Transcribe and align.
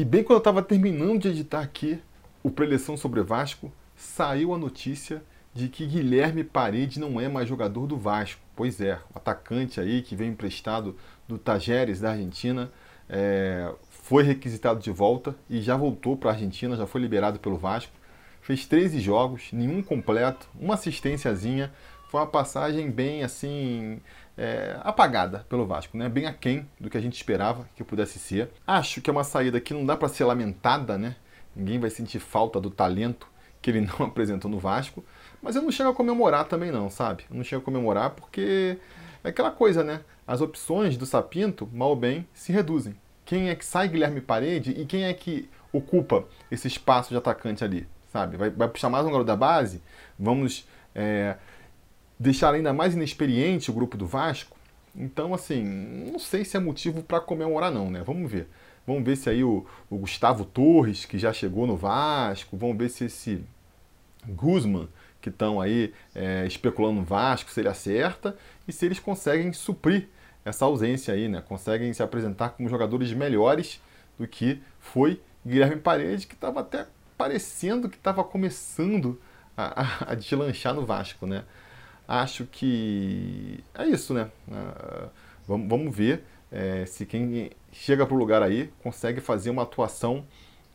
E 0.00 0.04
bem 0.04 0.24
quando 0.24 0.36
eu 0.36 0.38
estava 0.38 0.62
terminando 0.62 1.20
de 1.20 1.28
editar 1.28 1.60
aqui 1.60 2.00
o 2.42 2.50
Preleção 2.50 2.96
sobre 2.96 3.22
Vasco, 3.22 3.70
saiu 3.94 4.54
a 4.54 4.58
notícia 4.58 5.22
de 5.52 5.68
que 5.68 5.86
Guilherme 5.86 6.42
Parede 6.42 6.98
não 6.98 7.20
é 7.20 7.28
mais 7.28 7.46
jogador 7.46 7.86
do 7.86 7.98
Vasco. 7.98 8.40
Pois 8.56 8.80
é, 8.80 8.98
o 9.14 9.18
atacante 9.18 9.78
aí 9.78 10.00
que 10.00 10.16
veio 10.16 10.32
emprestado 10.32 10.96
do 11.28 11.36
Tajeres 11.36 12.00
da 12.00 12.12
Argentina 12.12 12.72
é, 13.10 13.70
foi 13.90 14.22
requisitado 14.22 14.80
de 14.80 14.90
volta 14.90 15.36
e 15.50 15.60
já 15.60 15.76
voltou 15.76 16.16
para 16.16 16.30
a 16.30 16.32
Argentina, 16.32 16.76
já 16.76 16.86
foi 16.86 17.02
liberado 17.02 17.38
pelo 17.38 17.58
Vasco. 17.58 17.92
Fez 18.40 18.64
13 18.64 19.00
jogos, 19.00 19.50
nenhum 19.52 19.82
completo, 19.82 20.48
uma 20.58 20.76
assistênciazinha. 20.76 21.70
Foi 22.10 22.18
uma 22.18 22.26
passagem 22.26 22.90
bem 22.90 23.22
assim 23.22 24.00
é, 24.36 24.76
apagada 24.82 25.46
pelo 25.48 25.64
Vasco, 25.64 25.96
né? 25.96 26.08
bem 26.08 26.26
aquém 26.26 26.68
do 26.80 26.90
que 26.90 26.96
a 26.96 27.00
gente 27.00 27.14
esperava 27.14 27.68
que 27.76 27.84
pudesse 27.84 28.18
ser. 28.18 28.50
Acho 28.66 29.00
que 29.00 29.08
é 29.08 29.12
uma 29.12 29.22
saída 29.22 29.60
que 29.60 29.72
não 29.72 29.86
dá 29.86 29.96
para 29.96 30.08
ser 30.08 30.24
lamentada, 30.24 30.98
né? 30.98 31.14
Ninguém 31.54 31.78
vai 31.78 31.88
sentir 31.88 32.18
falta 32.18 32.60
do 32.60 32.68
talento 32.68 33.28
que 33.62 33.70
ele 33.70 33.82
não 33.86 34.06
apresentou 34.06 34.50
no 34.50 34.58
Vasco, 34.58 35.04
mas 35.40 35.54
eu 35.54 35.62
não 35.62 35.70
chego 35.70 35.90
a 35.90 35.94
comemorar 35.94 36.46
também 36.46 36.72
não, 36.72 36.90
sabe? 36.90 37.26
Eu 37.30 37.36
não 37.36 37.44
chego 37.44 37.62
a 37.62 37.64
comemorar 37.64 38.10
porque 38.10 38.76
é 39.22 39.28
aquela 39.28 39.52
coisa, 39.52 39.84
né? 39.84 40.00
As 40.26 40.40
opções 40.40 40.96
do 40.96 41.06
Sapinto, 41.06 41.68
mal 41.72 41.90
ou 41.90 41.96
bem, 41.96 42.26
se 42.34 42.50
reduzem. 42.50 42.96
Quem 43.24 43.50
é 43.50 43.54
que 43.54 43.64
sai 43.64 43.86
Guilherme 43.86 44.20
Parede 44.20 44.72
e 44.72 44.84
quem 44.84 45.04
é 45.04 45.14
que 45.14 45.48
ocupa 45.72 46.24
esse 46.50 46.66
espaço 46.66 47.10
de 47.10 47.16
atacante 47.16 47.62
ali, 47.62 47.86
sabe? 48.12 48.36
Vai, 48.36 48.50
vai 48.50 48.66
puxar 48.66 48.88
mais 48.88 49.06
um 49.06 49.12
garoto 49.12 49.28
da 49.28 49.36
base? 49.36 49.80
Vamos 50.18 50.66
é, 50.92 51.36
deixar 52.20 52.52
ainda 52.52 52.70
mais 52.70 52.94
inexperiente 52.94 53.70
o 53.70 53.74
grupo 53.74 53.96
do 53.96 54.06
Vasco. 54.06 54.54
Então, 54.94 55.32
assim, 55.32 55.64
não 56.12 56.18
sei 56.18 56.44
se 56.44 56.54
é 56.54 56.60
motivo 56.60 57.02
para 57.02 57.18
comemorar, 57.18 57.72
não, 57.72 57.90
né? 57.90 58.02
Vamos 58.04 58.30
ver. 58.30 58.46
Vamos 58.86 59.02
ver 59.04 59.16
se 59.16 59.30
aí 59.30 59.42
o, 59.42 59.64
o, 59.88 59.96
Gustavo 59.96 60.44
Torres, 60.44 61.06
que 61.06 61.18
já 61.18 61.32
chegou 61.32 61.66
no 61.66 61.76
Vasco, 61.76 62.56
vamos 62.56 62.76
ver 62.76 62.90
se 62.90 63.04
esse 63.04 63.42
Guzman, 64.28 64.88
que 65.20 65.30
estão 65.30 65.60
aí 65.60 65.94
é, 66.14 66.46
especulando 66.46 67.00
no 67.00 67.04
Vasco, 67.04 67.50
se 67.50 67.60
ele 67.60 67.68
acerta 67.68 68.36
e 68.68 68.72
se 68.72 68.84
eles 68.84 68.98
conseguem 68.98 69.52
suprir 69.52 70.08
essa 70.44 70.64
ausência 70.64 71.14
aí, 71.14 71.28
né? 71.28 71.42
Conseguem 71.46 71.92
se 71.92 72.02
apresentar 72.02 72.50
como 72.50 72.68
jogadores 72.68 73.12
melhores 73.12 73.80
do 74.18 74.26
que 74.26 74.60
foi 74.78 75.20
Guilherme 75.46 75.80
Paredes, 75.80 76.26
que 76.26 76.34
estava 76.34 76.60
até 76.60 76.86
parecendo 77.16 77.88
que 77.88 77.96
estava 77.96 78.24
começando 78.24 79.20
a, 79.56 79.82
a, 79.82 80.12
a 80.12 80.14
deslanchar 80.14 80.74
no 80.74 80.84
Vasco, 80.84 81.26
né? 81.26 81.44
Acho 82.10 82.44
que 82.46 83.62
é 83.72 83.86
isso, 83.86 84.12
né? 84.12 84.28
Uh, 84.48 85.08
vamos, 85.46 85.68
vamos 85.68 85.96
ver 85.96 86.24
é, 86.50 86.84
se 86.84 87.06
quem 87.06 87.50
chega 87.72 88.04
para 88.04 88.14
o 88.14 88.18
lugar 88.18 88.42
aí 88.42 88.72
consegue 88.82 89.20
fazer 89.20 89.50
uma 89.50 89.62
atuação 89.62 90.26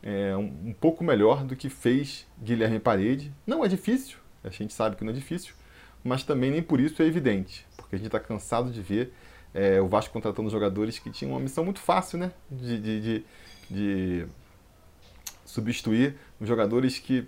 é, 0.01 0.35
um, 0.37 0.69
um, 0.69 0.73
pouco 0.73 1.03
melhor 1.03 1.43
do 1.43 1.55
que 1.55 1.69
fez 1.69 2.25
Guilherme 2.41 2.79
Parede. 2.79 3.33
Não 3.45 3.65
é 3.65 3.67
difícil, 3.67 4.17
a 4.43 4.49
gente 4.49 4.73
sabe 4.73 4.95
que 4.95 5.03
não 5.03 5.11
é 5.11 5.15
difícil, 5.15 5.53
mas 6.03 6.23
também 6.23 6.51
nem 6.51 6.61
por 6.61 6.79
isso 6.79 7.01
é 7.01 7.05
evidente, 7.05 7.67
porque 7.75 7.95
a 7.95 7.97
gente 7.97 8.07
está 8.07 8.19
cansado 8.19 8.71
de 8.71 8.81
ver 8.81 9.11
é, 9.53 9.81
o 9.81 9.87
Vasco 9.87 10.13
contratando 10.13 10.49
jogadores 10.49 10.99
que 10.99 11.09
tinham 11.09 11.33
uma 11.33 11.39
missão 11.39 11.65
muito 11.65 11.79
fácil, 11.79 12.17
né? 12.17 12.31
De, 12.49 12.79
de, 12.79 13.01
de, 13.01 13.25
de 13.69 14.27
substituir 15.43 16.15
jogadores 16.39 16.99
que 16.99 17.27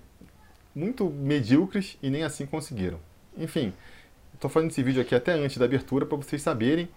muito 0.74 1.10
medíocres 1.10 1.98
e 2.02 2.10
nem 2.10 2.24
assim 2.24 2.46
conseguiram. 2.46 3.00
Enfim, 3.38 3.74
Estou 4.38 4.52
fazendo 4.52 4.70
esse 4.70 4.84
vídeo 4.84 5.02
aqui 5.02 5.16
até 5.16 5.32
antes 5.32 5.58
da 5.58 5.66
abertura 5.66 6.06
para 6.06 6.16
vocês 6.16 6.44
saberem 6.44 6.88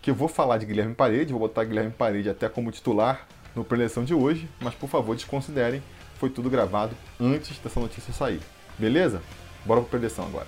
que 0.00 0.12
eu 0.12 0.14
vou 0.14 0.28
falar 0.28 0.58
de 0.58 0.66
Guilherme 0.66 0.94
Parede, 0.94 1.32
vou 1.32 1.40
botar 1.40 1.64
Guilherme 1.64 1.90
Parede 1.90 2.30
até 2.30 2.48
como 2.48 2.70
titular 2.70 3.26
no 3.52 3.64
preleção 3.64 4.04
de 4.04 4.14
hoje, 4.14 4.48
mas 4.60 4.76
por 4.76 4.88
favor 4.88 5.16
desconsiderem, 5.16 5.82
foi 6.20 6.30
tudo 6.30 6.48
gravado 6.48 6.94
antes 7.20 7.58
dessa 7.58 7.80
notícia 7.80 8.14
sair. 8.14 8.38
Beleza? 8.78 9.20
Bora 9.66 9.80
para 9.80 9.90
preleção 9.90 10.24
agora. 10.24 10.46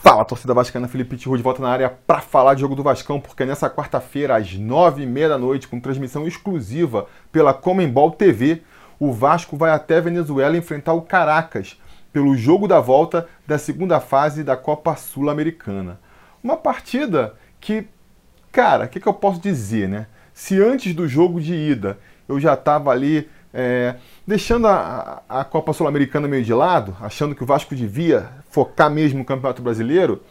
Fala, 0.00 0.24
torcida 0.24 0.54
vascaína, 0.54 0.88
Felipe 0.88 1.18
Tiru 1.18 1.36
de 1.36 1.42
volta 1.42 1.60
na 1.60 1.68
área 1.68 1.90
para 1.90 2.22
falar 2.22 2.54
de 2.54 2.62
jogo 2.62 2.74
do 2.74 2.82
Vascão, 2.82 3.20
porque 3.20 3.44
nessa 3.44 3.68
quarta-feira, 3.68 4.34
às 4.36 4.54
nove 4.54 5.02
e 5.02 5.06
meia 5.06 5.28
da 5.28 5.36
noite, 5.36 5.68
com 5.68 5.78
transmissão 5.78 6.26
exclusiva 6.26 7.06
pela 7.30 7.52
Comembol 7.52 8.12
TV, 8.12 8.62
o 8.98 9.12
Vasco 9.12 9.56
vai 9.56 9.70
até 9.70 10.00
Venezuela 10.00 10.56
enfrentar 10.56 10.92
o 10.92 11.02
Caracas 11.02 11.80
pelo 12.12 12.36
jogo 12.36 12.66
da 12.66 12.80
volta 12.80 13.28
da 13.46 13.58
segunda 13.58 14.00
fase 14.00 14.42
da 14.42 14.56
Copa 14.56 14.96
Sul-Americana. 14.96 16.00
Uma 16.42 16.56
partida 16.56 17.34
que, 17.60 17.86
cara, 18.50 18.84
o 18.84 18.88
que, 18.88 18.98
que, 18.98 19.06
eu 19.06 19.14
posso 19.14 19.40
dizer, 19.40 19.88
né? 19.88 20.06
Se 20.32 20.60
antes 20.60 20.94
do 20.94 21.06
jogo 21.06 21.40
de 21.40 21.54
ida 21.54 21.98
eu 22.28 22.38
já 22.38 22.54
estava 22.54 22.90
ali 22.90 23.28
é, 23.52 23.96
deixando 24.26 24.66
a, 24.66 25.22
a 25.28 25.44
Copa 25.44 25.72
Sul-Americana 25.72 26.28
meio 26.28 26.44
de 26.44 26.52
lado, 26.52 26.96
achando 27.00 27.34
que 27.34 27.42
o 27.42 27.46
Vasco 27.46 27.74
devia 27.74 28.28
focar 28.50 28.90
mesmo 28.90 29.18
no 29.18 29.24
Campeonato 29.24 29.62
Brasileiro, 29.62 30.22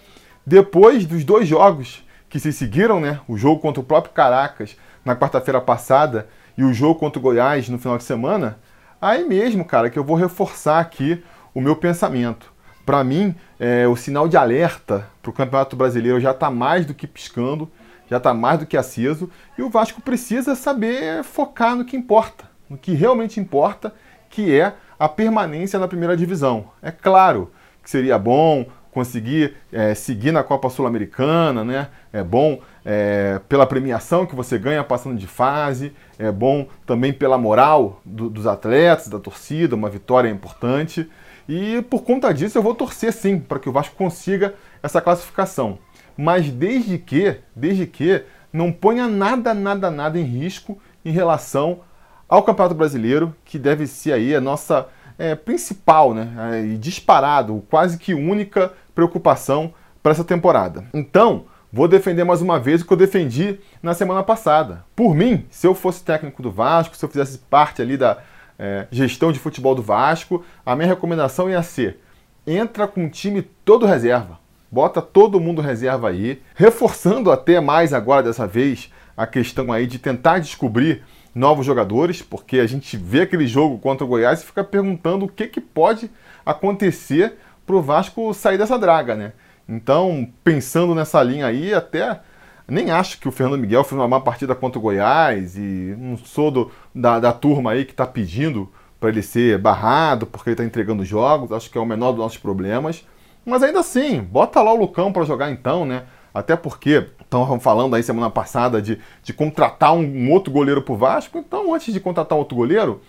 depois 0.46 1.06
dos 1.06 1.24
dois 1.24 1.48
jogos 1.48 2.06
que 2.30 2.40
se 2.40 2.52
seguiram, 2.52 3.00
né? 3.00 3.20
O 3.28 3.38
jogo 3.38 3.60
contra 3.62 3.82
o 3.82 3.86
próprio 3.86 4.14
Caracas 4.14 4.78
na 5.04 5.16
quarta-feira 5.16 5.62
passada 5.62 6.28
e 6.58 6.64
o 6.64 6.74
jogo 6.74 7.00
contra 7.00 7.20
o 7.20 7.22
Goiás 7.22 7.70
no 7.70 7.78
final 7.78 7.98
de 7.98 8.04
semana, 8.04 8.58
aí 9.00 9.28
mesmo, 9.28 9.64
cara, 9.64 9.90
que 9.90 10.00
eu 10.00 10.04
vou 10.04 10.16
reforçar 10.16 10.80
aqui 10.80 11.24
o 11.54 11.62
meu 11.62 11.76
pensamento. 11.76 12.52
Para 12.86 13.04
mim, 13.04 13.36
é, 13.60 13.88
o 13.88 13.96
sinal 13.96 14.28
de 14.28 14.38
alerta 14.38 15.08
para 15.22 15.30
o 15.30 15.34
Campeonato 15.34 15.76
Brasileiro 15.76 16.20
já 16.20 16.32
está 16.32 16.50
mais 16.50 16.86
do 16.86 16.94
que 16.94 17.06
piscando, 17.06 17.70
já 18.10 18.18
está 18.18 18.34
mais 18.34 18.60
do 18.60 18.66
que 18.66 18.78
aceso, 18.78 19.30
e 19.58 19.62
o 19.62 19.70
Vasco 19.70 20.02
precisa 20.02 20.56
saber 20.56 21.24
focar 21.24 21.76
no 21.76 21.86
que 21.86 21.98
importa, 21.98 22.46
no 22.70 22.78
que 22.78 22.94
realmente 22.94 23.40
importa, 23.40 23.94
que 24.30 24.58
é 24.58 24.74
a 24.98 25.08
permanência 25.08 25.78
na 25.78 25.88
primeira 25.88 26.16
divisão. 26.16 26.72
É 26.82 26.92
claro 26.92 27.52
que 27.84 27.90
seria 27.90 28.18
bom 28.18 28.66
conseguir 28.98 29.54
é, 29.72 29.94
seguir 29.94 30.32
na 30.32 30.44
Copa 30.44 30.72
Sul-Americana, 30.72 31.64
né? 31.64 31.90
É 32.12 32.24
bom 32.24 32.60
é, 32.84 33.40
pela 33.48 33.68
premiação 33.68 34.26
que 34.26 34.36
você 34.36 34.58
ganha 34.58 34.84
passando 34.84 35.16
de 35.16 35.28
fase, 35.28 35.94
é 36.18 36.32
bom 36.32 36.68
também 36.84 37.14
pela 37.14 37.38
moral 37.38 38.02
do, 38.04 38.28
dos 38.28 38.48
atletas, 38.48 39.08
da 39.08 39.20
torcida, 39.20 39.76
uma 39.76 39.88
vitória 39.88 40.30
é 40.30 40.32
importante. 40.32 41.08
E 41.48 41.84
por 41.84 42.02
conta 42.02 42.34
disso 42.34 42.58
eu 42.58 42.64
vou 42.64 42.74
torcer 42.74 43.14
sim 43.14 43.38
para 43.40 43.60
que 43.60 43.70
o 43.70 43.72
Vasco 43.72 43.96
consiga 43.96 44.56
essa 44.82 45.00
classificação. 45.00 45.78
Mas 46.18 46.50
desde 46.50 46.98
que, 46.98 47.38
desde 47.56 47.86
que 47.86 48.24
não 48.52 48.72
ponha 48.72 49.08
nada, 49.08 49.54
nada, 49.54 49.92
nada 49.92 50.18
em 50.18 50.24
risco 50.24 50.80
em 51.06 51.12
relação 51.12 51.82
ao 52.28 52.42
Campeonato 52.42 52.74
Brasileiro, 52.74 53.36
que 53.46 53.60
deve 53.60 53.86
ser 53.86 54.14
aí 54.14 54.34
a 54.34 54.42
nossa 54.42 54.88
é, 55.18 55.36
principal, 55.36 56.14
né, 56.14 56.30
é, 56.52 56.66
e 56.66 56.78
disparado, 56.78 57.64
quase 57.70 57.98
que 57.98 58.14
única 58.14 58.72
preocupação 58.98 59.76
para 60.02 60.12
essa 60.12 60.24
temporada. 60.24 60.84
Então, 60.92 61.46
vou 61.72 61.88
defender 61.88 62.24
mais 62.24 62.42
uma 62.42 62.60
vez 62.60 62.82
o 62.82 62.88
que 62.88 62.92
eu 62.92 62.98
defendi 62.98 63.60
na 63.80 63.94
semana 63.94 64.24
passada. 64.24 64.84
Por 64.96 65.14
mim, 65.14 65.46
se 65.52 65.68
eu 65.68 65.76
fosse 65.76 66.04
técnico 66.04 66.42
do 66.42 66.50
Vasco, 66.50 66.98
se 66.98 67.06
eu 67.06 67.10
fizesse 67.10 67.38
parte 67.38 67.80
ali 67.80 67.96
da 67.96 68.18
é, 68.58 68.88
gestão 68.90 69.32
de 69.32 69.38
futebol 69.38 69.76
do 69.76 69.84
Vasco, 69.84 70.44
a 70.66 70.76
minha 70.76 70.88
recomendação 70.88 71.48
ia 71.48 71.62
ser: 71.62 72.02
entra 72.48 72.88
com 72.88 73.06
o 73.06 73.10
time 73.10 73.44
todo 73.44 73.86
reserva. 73.86 74.40
Bota 74.72 75.00
todo 75.00 75.40
mundo 75.40 75.62
reserva 75.62 76.10
aí, 76.10 76.42
reforçando 76.56 77.32
até 77.32 77.60
mais 77.60 77.94
agora 77.94 78.24
dessa 78.24 78.48
vez 78.48 78.92
a 79.16 79.28
questão 79.28 79.72
aí 79.72 79.86
de 79.86 80.00
tentar 80.00 80.40
descobrir 80.40 81.04
novos 81.36 81.68
jogadores, 81.68 82.24
porque 82.24 82.58
a 82.58 82.66
gente 82.66 82.98
vê 82.98 83.22
aquele 83.22 83.46
jogo 83.46 83.78
contra 83.78 84.04
o 84.04 84.08
Goiás 84.08 84.42
e 84.42 84.46
fica 84.46 84.64
perguntando 84.64 85.26
o 85.26 85.30
que, 85.30 85.46
que 85.46 85.62
pode 85.62 86.10
acontecer 86.44 87.38
para 87.68 87.76
o 87.76 87.82
Vasco 87.82 88.34
sair 88.34 88.58
dessa 88.58 88.80
draga, 88.80 89.14
né? 89.14 89.34
Então, 89.68 90.28
pensando 90.44 90.96
nessa 90.96 91.22
linha 91.22 91.46
aí, 91.46 91.74
até 91.74 92.22
nem 92.66 92.90
acho 92.90 93.20
que 93.20 93.28
o 93.28 93.32
Fernando 93.32 93.60
Miguel 93.60 93.84
fez 93.84 94.00
uma 94.00 94.08
má 94.08 94.22
partida 94.22 94.56
contra 94.56 94.80
o 94.80 94.82
Goiás 94.82 95.58
e 95.58 95.94
não 95.98 96.18
sou 96.18 96.50
do, 96.50 96.72
da, 96.96 97.20
da 97.20 97.34
turma 97.34 97.72
aí 97.72 97.84
que 97.84 97.92
está 97.92 98.08
pedindo 98.08 98.72
para 99.00 99.10
ele 99.10 99.22
ser 99.22 99.58
barrado 99.60 100.26
porque 100.26 100.50
ele 100.50 100.54
está 100.54 100.64
entregando 100.64 101.04
jogos, 101.04 101.52
acho 101.52 101.70
que 101.70 101.78
é 101.78 101.82
o 101.82 101.86
menor 101.86 102.12
dos 102.12 102.20
nossos 102.20 102.38
problemas. 102.38 103.06
Mas 103.46 103.62
ainda 103.62 103.82
assim, 103.82 104.22
bota 104.22 104.62
lá 104.62 104.74
o 104.74 104.78
Lucão 104.78 105.12
para 105.12 105.26
jogar 105.26 105.52
então, 105.52 105.86
né? 105.86 106.04
Até 106.34 106.56
porque 106.56 107.08
estão 107.22 107.60
falando 107.60 107.96
aí 107.96 108.04
semana 108.04 108.30
passada 108.30 108.82
de, 108.82 109.00
de 109.24 109.34
contratar 109.34 109.94
um, 109.94 110.02
um 110.02 110.32
outro 110.32 110.52
goleiro 110.52 110.82
pro 110.82 110.96
Vasco. 110.96 111.38
Então, 111.38 111.74
antes 111.74 111.94
de 111.94 112.00
contratar 112.00 112.38
outro 112.38 112.56
goleiro, 112.56 113.02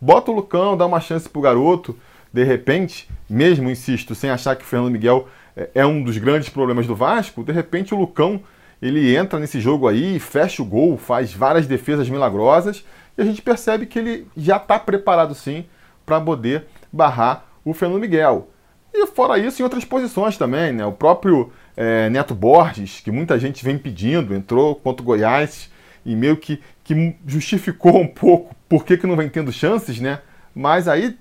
bota 0.00 0.30
o 0.30 0.34
Lucão, 0.34 0.76
dá 0.76 0.86
uma 0.86 1.00
chance 1.00 1.28
pro 1.28 1.40
garoto. 1.40 1.96
De 2.34 2.42
repente, 2.42 3.08
mesmo, 3.30 3.70
insisto, 3.70 4.12
sem 4.12 4.28
achar 4.28 4.56
que 4.56 4.64
o 4.64 4.66
Fernando 4.66 4.90
Miguel 4.90 5.28
é, 5.56 5.70
é 5.72 5.86
um 5.86 6.02
dos 6.02 6.18
grandes 6.18 6.48
problemas 6.48 6.84
do 6.84 6.92
Vasco, 6.92 7.44
de 7.44 7.52
repente 7.52 7.94
o 7.94 7.96
Lucão 7.96 8.42
ele 8.82 9.14
entra 9.14 9.38
nesse 9.38 9.60
jogo 9.60 9.86
aí, 9.86 10.18
fecha 10.18 10.60
o 10.60 10.64
gol, 10.64 10.98
faz 10.98 11.32
várias 11.32 11.64
defesas 11.68 12.10
milagrosas 12.10 12.84
e 13.16 13.22
a 13.22 13.24
gente 13.24 13.40
percebe 13.40 13.86
que 13.86 14.00
ele 14.00 14.26
já 14.36 14.56
está 14.56 14.80
preparado 14.80 15.32
sim 15.32 15.64
para 16.04 16.20
poder 16.20 16.64
barrar 16.92 17.46
o 17.64 17.72
Fernando 17.72 18.00
Miguel. 18.00 18.50
E 18.92 19.06
fora 19.06 19.38
isso, 19.38 19.62
em 19.62 19.64
outras 19.64 19.84
posições 19.84 20.36
também, 20.36 20.72
né? 20.72 20.84
O 20.84 20.90
próprio 20.90 21.52
é, 21.76 22.10
Neto 22.10 22.34
Borges, 22.34 22.98
que 22.98 23.12
muita 23.12 23.38
gente 23.38 23.64
vem 23.64 23.78
pedindo, 23.78 24.34
entrou 24.34 24.74
contra 24.74 25.02
o 25.02 25.06
Goiás 25.06 25.70
e 26.04 26.16
meio 26.16 26.36
que, 26.36 26.60
que 26.82 27.14
justificou 27.24 27.96
um 28.00 28.08
pouco 28.08 28.56
por 28.68 28.84
que, 28.84 28.96
que 28.96 29.06
não 29.06 29.14
vem 29.14 29.28
tendo 29.28 29.52
chances, 29.52 30.00
né? 30.00 30.18
Mas 30.52 30.88
aí 30.88 31.16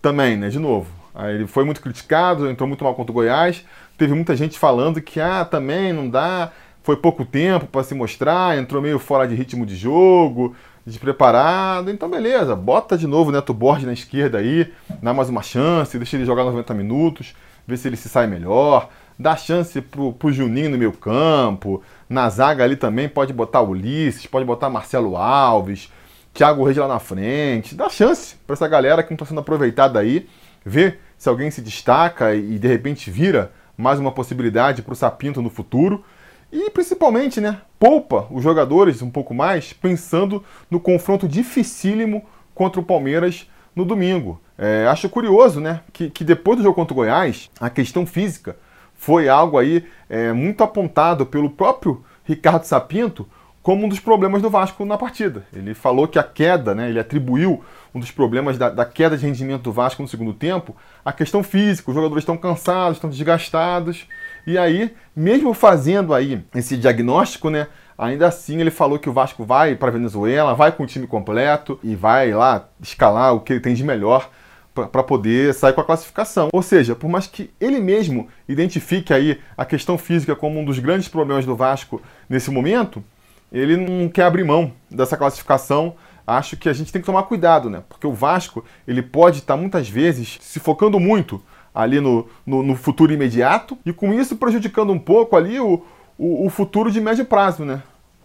também, 0.00 0.36
né, 0.36 0.48
de 0.48 0.58
novo, 0.58 0.86
ele 1.28 1.46
foi 1.46 1.64
muito 1.64 1.80
criticado, 1.80 2.48
entrou 2.48 2.68
muito 2.68 2.84
mal 2.84 2.94
contra 2.94 3.10
o 3.10 3.14
Goiás, 3.14 3.64
teve 3.98 4.14
muita 4.14 4.34
gente 4.36 4.58
falando 4.58 5.00
que, 5.00 5.20
ah, 5.20 5.44
também 5.44 5.92
não 5.92 6.08
dá, 6.08 6.52
foi 6.82 6.96
pouco 6.96 7.24
tempo 7.24 7.66
para 7.66 7.82
se 7.82 7.94
mostrar, 7.94 8.56
entrou 8.56 8.80
meio 8.80 8.98
fora 8.98 9.26
de 9.28 9.34
ritmo 9.34 9.66
de 9.66 9.76
jogo, 9.76 10.54
despreparado, 10.86 11.90
então 11.90 12.08
beleza, 12.08 12.56
bota 12.56 12.96
de 12.96 13.06
novo 13.06 13.30
o 13.30 13.32
Neto 13.32 13.52
Borges 13.52 13.86
na 13.86 13.92
esquerda 13.92 14.38
aí, 14.38 14.72
dá 15.02 15.12
mais 15.12 15.28
uma 15.28 15.42
chance, 15.42 15.98
deixa 15.98 16.16
ele 16.16 16.24
jogar 16.24 16.44
90 16.44 16.72
minutos, 16.74 17.34
ver 17.66 17.76
se 17.76 17.88
ele 17.88 17.96
se 17.96 18.08
sai 18.08 18.26
melhor, 18.26 18.88
dá 19.18 19.36
chance 19.36 19.80
pro, 19.82 20.12
pro 20.14 20.32
Juninho 20.32 20.70
no 20.70 20.78
meio 20.78 20.92
campo, 20.92 21.82
na 22.08 22.28
zaga 22.30 22.64
ali 22.64 22.76
também 22.76 23.08
pode 23.08 23.32
botar 23.32 23.60
Ulisses, 23.60 24.26
pode 24.26 24.46
botar 24.46 24.70
Marcelo 24.70 25.16
Alves, 25.16 25.92
Thiago 26.32 26.64
Reis 26.64 26.76
lá 26.76 26.88
na 26.88 26.98
frente, 26.98 27.74
dá 27.74 27.88
chance 27.88 28.36
para 28.46 28.54
essa 28.54 28.68
galera 28.68 29.02
que 29.02 29.10
não 29.10 29.16
está 29.16 29.26
sendo 29.26 29.40
aproveitada 29.40 29.98
aí, 29.98 30.28
ver 30.64 31.00
se 31.18 31.28
alguém 31.28 31.50
se 31.50 31.60
destaca 31.60 32.34
e 32.34 32.58
de 32.58 32.68
repente 32.68 33.10
vira 33.10 33.52
mais 33.76 33.98
uma 33.98 34.12
possibilidade 34.12 34.82
para 34.82 34.92
o 34.92 34.96
Sapinto 34.96 35.42
no 35.42 35.50
futuro. 35.50 36.04
E 36.52 36.70
principalmente, 36.70 37.40
né, 37.40 37.60
poupa 37.78 38.26
os 38.30 38.42
jogadores 38.42 39.02
um 39.02 39.10
pouco 39.10 39.32
mais, 39.32 39.72
pensando 39.72 40.44
no 40.70 40.80
confronto 40.80 41.28
dificílimo 41.28 42.24
contra 42.54 42.80
o 42.80 42.84
Palmeiras 42.84 43.48
no 43.74 43.84
domingo. 43.84 44.40
É, 44.58 44.86
acho 44.88 45.08
curioso, 45.08 45.60
né, 45.60 45.80
que, 45.92 46.10
que 46.10 46.24
depois 46.24 46.58
do 46.58 46.62
jogo 46.62 46.74
contra 46.74 46.92
o 46.92 46.96
Goiás, 46.96 47.50
a 47.60 47.70
questão 47.70 48.04
física 48.04 48.56
foi 48.94 49.28
algo 49.28 49.58
aí 49.58 49.86
é, 50.08 50.32
muito 50.32 50.62
apontado 50.62 51.24
pelo 51.24 51.50
próprio 51.50 52.04
Ricardo 52.24 52.64
Sapinto 52.64 53.26
como 53.62 53.84
um 53.84 53.88
dos 53.88 54.00
problemas 54.00 54.40
do 54.40 54.48
Vasco 54.48 54.84
na 54.84 54.96
partida. 54.96 55.44
Ele 55.54 55.74
falou 55.74 56.08
que 56.08 56.18
a 56.18 56.22
queda, 56.22 56.74
né, 56.74 56.88
ele 56.88 56.98
atribuiu 56.98 57.62
um 57.94 58.00
dos 58.00 58.10
problemas 58.10 58.56
da, 58.56 58.70
da, 58.70 58.84
queda 58.84 59.16
de 59.16 59.26
rendimento 59.26 59.62
do 59.62 59.72
Vasco 59.72 60.00
no 60.00 60.08
segundo 60.08 60.32
tempo 60.32 60.74
à 61.04 61.12
questão 61.12 61.42
física. 61.42 61.90
Os 61.90 61.94
jogadores 61.94 62.22
estão 62.22 62.36
cansados, 62.36 62.96
estão 62.96 63.10
desgastados. 63.10 64.06
E 64.46 64.56
aí, 64.56 64.94
mesmo 65.14 65.52
fazendo 65.52 66.14
aí 66.14 66.42
esse 66.54 66.76
diagnóstico, 66.76 67.50
né, 67.50 67.66
ainda 67.98 68.28
assim 68.28 68.60
ele 68.60 68.70
falou 68.70 68.98
que 68.98 69.10
o 69.10 69.12
Vasco 69.12 69.44
vai 69.44 69.74
para 69.74 69.90
Venezuela, 69.90 70.54
vai 70.54 70.72
com 70.72 70.84
o 70.84 70.86
time 70.86 71.06
completo 71.06 71.78
e 71.82 71.94
vai 71.94 72.32
lá 72.32 72.66
escalar 72.80 73.34
o 73.34 73.40
que 73.40 73.52
ele 73.52 73.60
tem 73.60 73.74
de 73.74 73.84
melhor 73.84 74.30
para 74.72 75.02
poder 75.02 75.52
sair 75.52 75.74
com 75.74 75.80
a 75.82 75.84
classificação. 75.84 76.48
Ou 76.52 76.62
seja, 76.62 76.94
por 76.94 77.08
mais 77.08 77.26
que 77.26 77.50
ele 77.60 77.80
mesmo 77.80 78.28
identifique 78.48 79.12
aí 79.12 79.38
a 79.56 79.64
questão 79.64 79.98
física 79.98 80.34
como 80.34 80.60
um 80.60 80.64
dos 80.64 80.78
grandes 80.78 81.08
problemas 81.08 81.44
do 81.44 81.56
Vasco 81.56 82.00
nesse 82.28 82.50
momento, 82.50 83.04
ele 83.52 83.76
não 83.76 84.08
quer 84.08 84.24
abrir 84.24 84.44
mão 84.44 84.72
dessa 84.90 85.16
classificação. 85.16 85.94
Acho 86.26 86.56
que 86.56 86.68
a 86.68 86.72
gente 86.72 86.92
tem 86.92 87.00
que 87.02 87.06
tomar 87.06 87.24
cuidado, 87.24 87.68
né? 87.68 87.82
Porque 87.88 88.06
o 88.06 88.12
Vasco 88.12 88.64
ele 88.86 89.02
pode 89.02 89.38
estar 89.38 89.56
muitas 89.56 89.88
vezes 89.88 90.38
se 90.40 90.60
focando 90.60 91.00
muito 91.00 91.42
ali 91.74 92.00
no, 92.00 92.28
no, 92.44 92.62
no 92.62 92.76
futuro 92.76 93.12
imediato 93.12 93.76
e 93.84 93.92
com 93.92 94.12
isso 94.12 94.36
prejudicando 94.36 94.92
um 94.92 94.98
pouco 94.98 95.36
ali 95.36 95.58
o, 95.58 95.84
o, 96.18 96.46
o 96.46 96.50
futuro 96.50 96.90
de 96.90 97.00
médio 97.00 97.24
prazo, 97.24 97.64
né? 97.64 97.82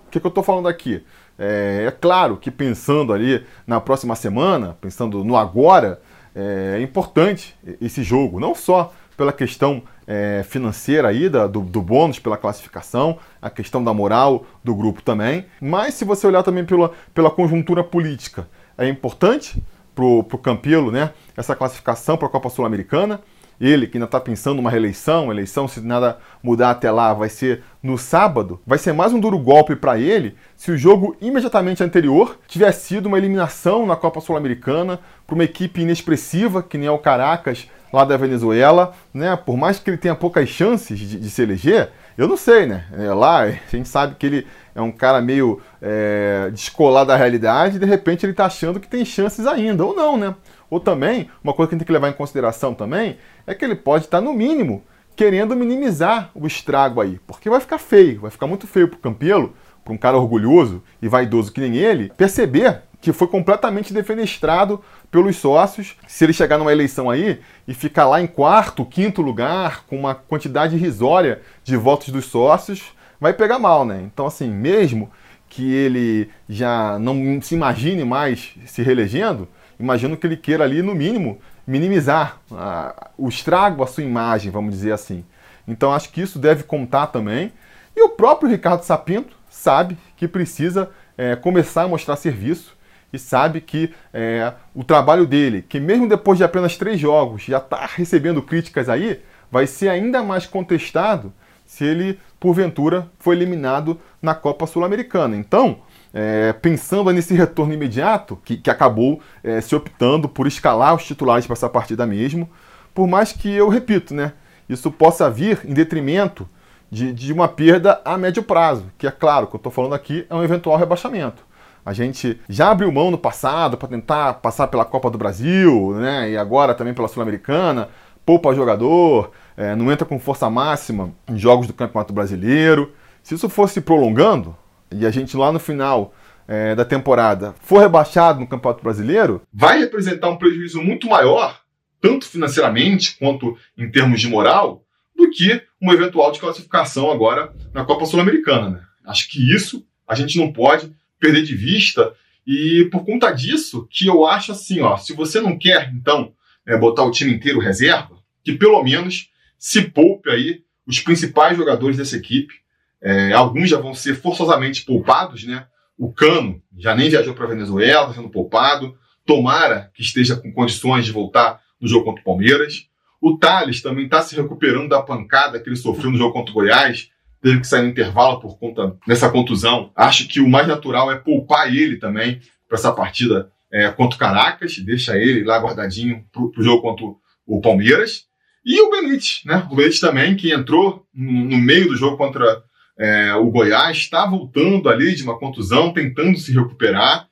O 0.07 0.12
que, 0.12 0.19
que 0.19 0.25
eu 0.25 0.30
estou 0.30 0.44
falando 0.44 0.68
aqui? 0.68 1.04
É, 1.38 1.86
é, 1.88 1.92
claro 1.92 2.38
que 2.38 2.50
pensando 2.50 3.12
ali 3.12 3.45
na 3.68 3.81
próxima 3.81 4.16
semana, 4.16 4.77
pensando 4.80 5.24
no 5.24 5.36
agora, 5.36 6.01
é, 6.33 6.75
é 6.77 6.81
importante 6.81 7.56
esse 7.81 8.04
jogo, 8.04 8.39
não 8.39 8.56
só 8.56 8.94
pela 9.15 9.31
questão 9.31 9.83
é, 10.07 10.44
financeira 10.47 11.07
aí 11.07 11.29
da, 11.29 11.47
do, 11.47 11.62
do 11.62 11.81
bônus 11.81 12.19
pela 12.19 12.38
classificação, 12.38 13.17
a 13.41 13.50
questão 13.50 13.83
da 13.83 13.94
moral 13.94 14.45
do 14.63 14.75
grupo 14.75 15.01
também. 15.01 15.45
Mas 15.62 15.95
se 15.95 16.06
você 16.06 16.27
olhar 16.27 16.44
também 16.44 16.65
pela, 16.65 16.91
pela 17.13 17.31
conjuntura 17.31 17.83
política, 17.83 18.47
é 18.77 18.88
importante 18.88 19.62
para 19.95 20.03
o 20.03 20.23
Campelo 20.38 20.91
né, 20.91 21.12
essa 21.35 21.56
classificação 21.56 22.17
para 22.17 22.27
a 22.27 22.31
Copa 22.31 22.50
Sul-Americana. 22.50 23.21
Ele 23.59 23.88
que 23.88 23.95
ainda 23.95 24.06
está 24.06 24.19
pensando 24.19 24.57
numa 24.57 24.69
reeleição, 24.69 25.31
eleição, 25.31 25.65
se 25.65 25.79
nada 25.79 26.17
mudar 26.44 26.71
até 26.71 26.91
lá, 26.91 27.13
vai 27.13 27.29
ser 27.29 27.63
no 27.81 27.97
sábado. 27.97 28.59
Vai 28.67 28.77
ser 28.77 28.91
mais 28.91 29.13
um 29.13 29.19
duro 29.19 29.39
golpe 29.39 29.77
para 29.77 29.97
ele 29.97 30.35
se 30.57 30.71
o 30.71 30.77
jogo 30.77 31.15
imediatamente 31.21 31.81
anterior 31.81 32.38
tivesse 32.50 32.88
sido 32.88 33.06
uma 33.06 33.17
eliminação 33.17 33.85
na 33.85 33.95
Copa 33.95 34.19
Sul-Americana 34.19 35.00
para 35.25 35.35
uma 35.35 35.45
equipe 35.45 35.81
inexpressiva, 35.81 36.62
que 36.62 36.77
nem 36.77 36.89
é 36.89 36.91
o 36.91 37.00
Caracas, 37.00 37.69
lá 37.95 38.06
da 38.06 38.18
Venezuela, 38.18 38.94
né? 39.13 39.36
Por 39.36 39.57
mais 39.57 39.80
que 39.80 39.89
ele 39.89 39.97
tenha 39.97 40.15
poucas 40.15 40.50
chances 40.50 41.00
de, 41.00 41.19
de 41.19 41.30
se 41.30 41.42
eleger, 41.42 41.89
eu 42.18 42.27
não 42.27 42.38
sei, 42.38 42.65
né? 42.65 42.86
É, 42.97 43.13
lá 43.13 43.44
a 43.44 43.51
gente 43.51 43.88
sabe 43.88 44.15
que 44.15 44.25
ele 44.25 44.47
é 44.74 44.81
um 44.81 44.92
cara 44.92 45.21
meio 45.21 45.62
é, 45.81 46.50
descolado 46.51 47.07
da 47.07 47.15
realidade 47.15 47.77
e 47.77 47.80
de 47.80 47.86
repente 47.86 48.25
ele 48.25 48.33
está 48.33 48.45
achando 48.45 48.80
que 48.80 48.88
tem 48.88 49.03
chances 49.06 49.47
ainda, 49.47 49.86
ou 49.86 49.95
não, 49.95 50.18
né? 50.18 50.36
Ou 50.69 50.80
também, 50.80 51.30
uma 51.44 51.53
coisa 51.53 51.69
que 51.69 51.75
a 51.75 51.77
gente 51.77 51.86
tem 51.86 51.88
que 51.88 51.94
levar 51.94 52.09
em 52.09 52.13
consideração 52.13 52.74
também 52.74 53.18
é 53.47 53.53
que 53.53 53.63
ele 53.63 53.75
pode 53.75 54.06
estar, 54.06 54.18
tá, 54.18 54.24
no 54.24 54.33
mínimo, 54.33 54.83
querendo 55.15 55.56
minimizar 55.56 56.31
o 56.36 56.45
estrago 56.45 57.00
aí, 57.00 57.19
porque 57.25 57.50
vai 57.50 57.59
ficar 57.59 57.77
feio, 57.77 58.21
vai 58.21 58.31
ficar 58.31 58.48
muito 58.48 58.68
feio 58.68 58.88
para 58.88 58.98
o 58.98 59.00
Campelo, 59.00 59.53
para 59.83 59.94
um 59.94 59.98
cara 59.98 60.18
orgulhoso 60.18 60.83
e 61.01 61.07
vaidoso 61.07 61.51
que 61.51 61.62
nem 61.62 61.77
ele, 61.77 62.12
perceber 62.18 62.81
que 63.00 63.13
foi 63.13 63.27
completamente 63.27 63.94
defenestrado 63.94 64.81
pelos 65.15 65.38
sócios. 65.38 65.95
Se 66.07 66.25
ele 66.25 66.33
chegar 66.33 66.57
numa 66.57 66.73
eleição 66.73 67.09
aí 67.09 67.39
e 67.65 67.73
ficar 67.73 68.06
lá 68.06 68.21
em 68.21 68.27
quarto, 68.27 68.85
quinto 68.85 69.21
lugar, 69.21 69.85
com 69.85 69.97
uma 69.97 70.13
quantidade 70.13 70.75
irrisória 70.75 71.41
de 71.63 71.77
votos 71.77 72.09
dos 72.09 72.25
sócios, 72.25 72.83
vai 73.19 73.31
pegar 73.31 73.57
mal, 73.57 73.85
né? 73.85 74.01
Então, 74.03 74.25
assim, 74.27 74.50
mesmo 74.50 75.09
que 75.47 75.73
ele 75.73 76.29
já 76.50 77.00
não 77.00 77.41
se 77.41 77.56
imagine 77.56 78.03
mais 78.03 78.56
se 78.65 78.81
reelegendo, 78.81 79.47
imagino 79.79 80.17
que 80.17 80.27
ele 80.27 80.35
queira 80.35 80.65
ali, 80.65 80.81
no 80.81 80.94
mínimo, 80.94 81.39
minimizar 81.65 82.41
a, 82.51 83.12
o 83.17 83.29
estrago 83.29 83.81
à 83.83 83.88
sua 83.88 84.03
imagem, 84.03 84.51
vamos 84.51 84.73
dizer 84.73 84.91
assim. 84.91 85.23
Então, 85.65 85.94
acho 85.94 86.09
que 86.09 86.21
isso 86.21 86.38
deve 86.38 86.63
contar 86.63 87.07
também. 87.07 87.53
E 87.95 88.01
o 88.03 88.09
próprio 88.09 88.50
Ricardo 88.50 88.83
Sapinto 88.83 89.33
sabe 89.50 89.97
que 90.17 90.27
precisa 90.27 90.89
é, 91.17 91.38
começar 91.38 91.83
a 91.83 91.88
mostrar 91.88 92.17
serviço 92.17 92.75
e 93.15 93.19
sabe 93.19 93.62
que 93.62 93.91
é, 94.13 94.53
o 94.73 94.83
trabalho 94.83 95.25
dele, 95.25 95.65
que 95.67 95.79
mesmo 95.79 96.07
depois 96.07 96.38
de 96.38 96.44
apenas 96.44 96.77
três 96.77 97.00
jogos 97.00 97.44
já 97.44 97.57
está 97.57 97.85
recebendo 97.95 98.41
críticas 98.41 98.89
aí, 98.89 99.21
vai 99.51 99.65
ser 99.65 99.89
ainda 99.89 100.21
mais 100.21 100.45
contestado 100.45 101.33
se 101.65 101.83
ele, 101.83 102.19
porventura, 102.39 103.09
for 103.17 103.33
eliminado 103.33 104.00
na 104.22 104.36
Copa 104.36 104.67
Sul-Americana. 104.67 105.36
Então, 105.36 105.79
é, 106.13 106.53
pensando 106.53 107.12
nesse 107.12 107.34
retorno 107.34 107.74
imediato, 107.74 108.39
que, 108.43 108.57
que 108.57 108.69
acabou 108.69 109.19
é, 109.43 109.60
se 109.62 109.75
optando 109.75 110.29
por 110.29 110.45
escalar 110.45 110.95
os 110.95 111.05
titulares 111.05 111.45
para 111.45 111.53
essa 111.53 111.69
partida 111.69 112.05
mesmo, 112.05 112.50
por 112.93 113.07
mais 113.07 113.31
que 113.31 113.51
eu 113.51 113.67
repito, 113.67 114.13
né, 114.13 114.34
isso 114.69 114.91
possa 114.91 115.29
vir 115.29 115.60
em 115.65 115.74
detrimento 115.74 116.48
de, 116.89 117.12
de 117.12 117.34
uma 117.34 117.48
perda 117.48 118.01
a 118.05 118.17
médio 118.17 118.43
prazo, 118.43 118.91
que 118.98 119.07
é 119.07 119.12
claro, 119.12 119.48
que 119.48 119.55
eu 119.55 119.57
estou 119.57 119.72
falando 119.72 119.93
aqui 119.93 120.25
é 120.29 120.36
um 120.36 120.43
eventual 120.43 120.77
rebaixamento. 120.77 121.44
A 121.86 121.94
gente 121.94 122.39
já 122.50 122.72
abriu 122.72 122.92
mão 122.92 123.12
no 123.12 123.18
passado 123.18 123.77
para 123.77 123.88
tentar 123.88 124.34
passar 124.36 124.68
pela 124.68 124.84
Copa 124.84 125.12
do 125.12 125.20
Brasil, 125.20 125.94
né? 125.94 126.32
E 126.32 126.38
agora 126.38 126.74
também 126.74 126.96
pela 126.96 127.08
Sul-Americana. 127.08 127.89
Poupa 128.25 128.56
jogador, 128.56 129.32
é, 129.56 129.75
não 129.75 129.92
entra 129.92 130.04
com 130.04 130.20
força 130.20 130.50
máxima 130.50 131.13
em 131.27 131.38
jogos 131.38 131.68
do 131.68 131.74
Campeonato 131.74 132.12
Brasileiro. 132.12 132.92
Se 133.22 133.36
isso 133.36 133.48
fosse 133.48 133.82
prolongando 133.82 134.58
e 134.92 135.06
a 135.06 135.12
gente 135.12 135.38
lá 135.38 135.51
no 135.51 135.60
final 135.60 136.12
é, 136.48 136.74
da 136.74 136.84
temporada 136.84 137.54
for 137.62 137.80
rebaixado 137.80 138.39
no 138.39 138.48
Campeonato 138.48 138.84
Brasileiro, 138.84 139.44
vai 139.54 139.77
representar 139.77 140.30
um 140.30 140.38
prejuízo 140.38 140.82
muito 140.82 141.08
maior, 141.08 141.60
tanto 142.01 142.27
financeiramente 142.27 143.15
quanto 143.20 143.56
em 143.77 143.92
termos 143.92 144.20
de 144.20 144.27
moral, 144.27 144.84
do 145.15 145.30
que 145.30 145.62
uma 145.80 145.94
eventual 145.94 146.32
desclassificação 146.32 147.12
agora 147.12 147.54
na 147.72 147.86
Copa 147.86 148.06
Sul-Americana. 148.06 148.70
Né? 148.70 148.82
Acho 149.06 149.30
que 149.30 149.54
isso 149.54 149.86
a 150.08 150.15
gente 150.15 150.38
não 150.39 150.51
pode 150.51 150.92
perder 151.19 151.43
de 151.43 151.55
vista. 151.55 152.13
E 152.45 152.88
por 152.91 153.03
conta 153.05 153.31
disso, 153.31 153.88
que 153.89 154.07
eu 154.07 154.25
acho 154.25 154.51
assim, 154.51 154.81
ó, 154.81 154.98
se 154.98 155.13
você 155.13 155.41
não 155.41 155.57
quer, 155.57 155.91
então, 155.93 156.34
é, 156.65 156.77
botar 156.77 157.03
o 157.03 157.12
time 157.12 157.34
inteiro 157.34 157.60
reserva, 157.60 158.17
que 158.43 158.53
pelo 158.53 158.84
menos 158.84 159.29
se 159.57 159.81
poupe 159.81 160.29
aí 160.29 160.63
os 160.86 161.00
principais 161.00 161.57
jogadores 161.57 161.98
dessa 161.98 162.15
equipe. 162.15 162.53
É, 163.01 163.34
alguns 163.34 163.69
já 163.69 163.79
vão 163.79 163.93
ser 163.93 164.15
forçosamente 164.15 164.84
poupados, 164.84 165.43
né? 165.43 165.65
O 165.98 166.12
Cano 166.12 166.62
já 166.77 166.95
nem 166.95 167.10
viajou 167.10 167.34
para 167.34 167.48
Venezuela, 167.48 168.13
sendo 168.13 168.29
poupado. 168.29 168.98
Tomara 169.25 169.91
que 169.93 170.01
esteja 170.01 170.36
com 170.36 170.51
condições 170.51 171.05
de 171.05 171.12
voltar 171.12 171.62
no 171.79 171.88
jogo 171.88 172.05
contra 172.05 172.22
o 172.22 172.25
Palmeiras. 172.25 172.88
O 173.22 173.38
Thales 173.38 173.81
também 173.81 174.05
está 174.05 174.22
se 174.22 174.36
recuperando 174.36 174.89
da 174.89 175.01
pancada 175.01 175.60
que 175.60 175.69
ele 175.69 175.75
sofreu 175.75 176.12
no 176.12 176.17
jogo 176.17 176.34
contra 176.34 176.51
o 176.51 176.55
Goiás 176.55 177.10
teve 177.42 177.60
que 177.60 177.68
sair 177.68 177.84
no 177.84 177.89
intervalo 177.89 178.39
por 178.39 178.58
conta 178.58 178.96
dessa 179.08 179.30
contusão. 179.30 179.92
Acho 179.96 180.27
que 180.27 180.39
o 180.39 180.50
mais 180.50 180.68
natural 180.68 181.12
é 181.12 181.15
poupar 181.15 181.74
ele 181.74 181.98
também 181.98 182.42
para 182.68 182.77
essa 182.77 182.92
partida 182.92 183.51
é, 183.72 183.89
contra 183.89 184.15
o 184.15 184.20
Caracas, 184.20 184.77
deixa 184.80 185.18
ele 185.18 185.44
lá 185.44 185.58
guardadinho 185.58 186.25
para 186.32 186.42
o 186.42 186.63
jogo 186.63 186.82
contra 186.82 187.06
o 187.46 187.62
Palmeiras. 187.62 188.24
E 188.65 188.82
o 188.82 188.89
Benítez, 188.89 189.42
né? 189.46 189.68
O 189.70 189.75
Benítez 189.75 190.00
também, 190.00 190.36
que 190.36 190.51
entrou 190.51 191.06
no 191.13 191.58
meio 191.58 191.89
do 191.89 191.96
jogo 191.96 192.18
contra 192.18 192.63
é, 192.98 193.34
o 193.36 193.51
Goiás, 193.51 193.98
está 193.98 194.25
voltando 194.25 194.89
ali 194.89 195.13
de 195.13 195.24
uma 195.24 195.38
contusão, 195.38 195.94
tentando 195.94 196.38
se 196.38 196.51
recuperar. 196.54 197.27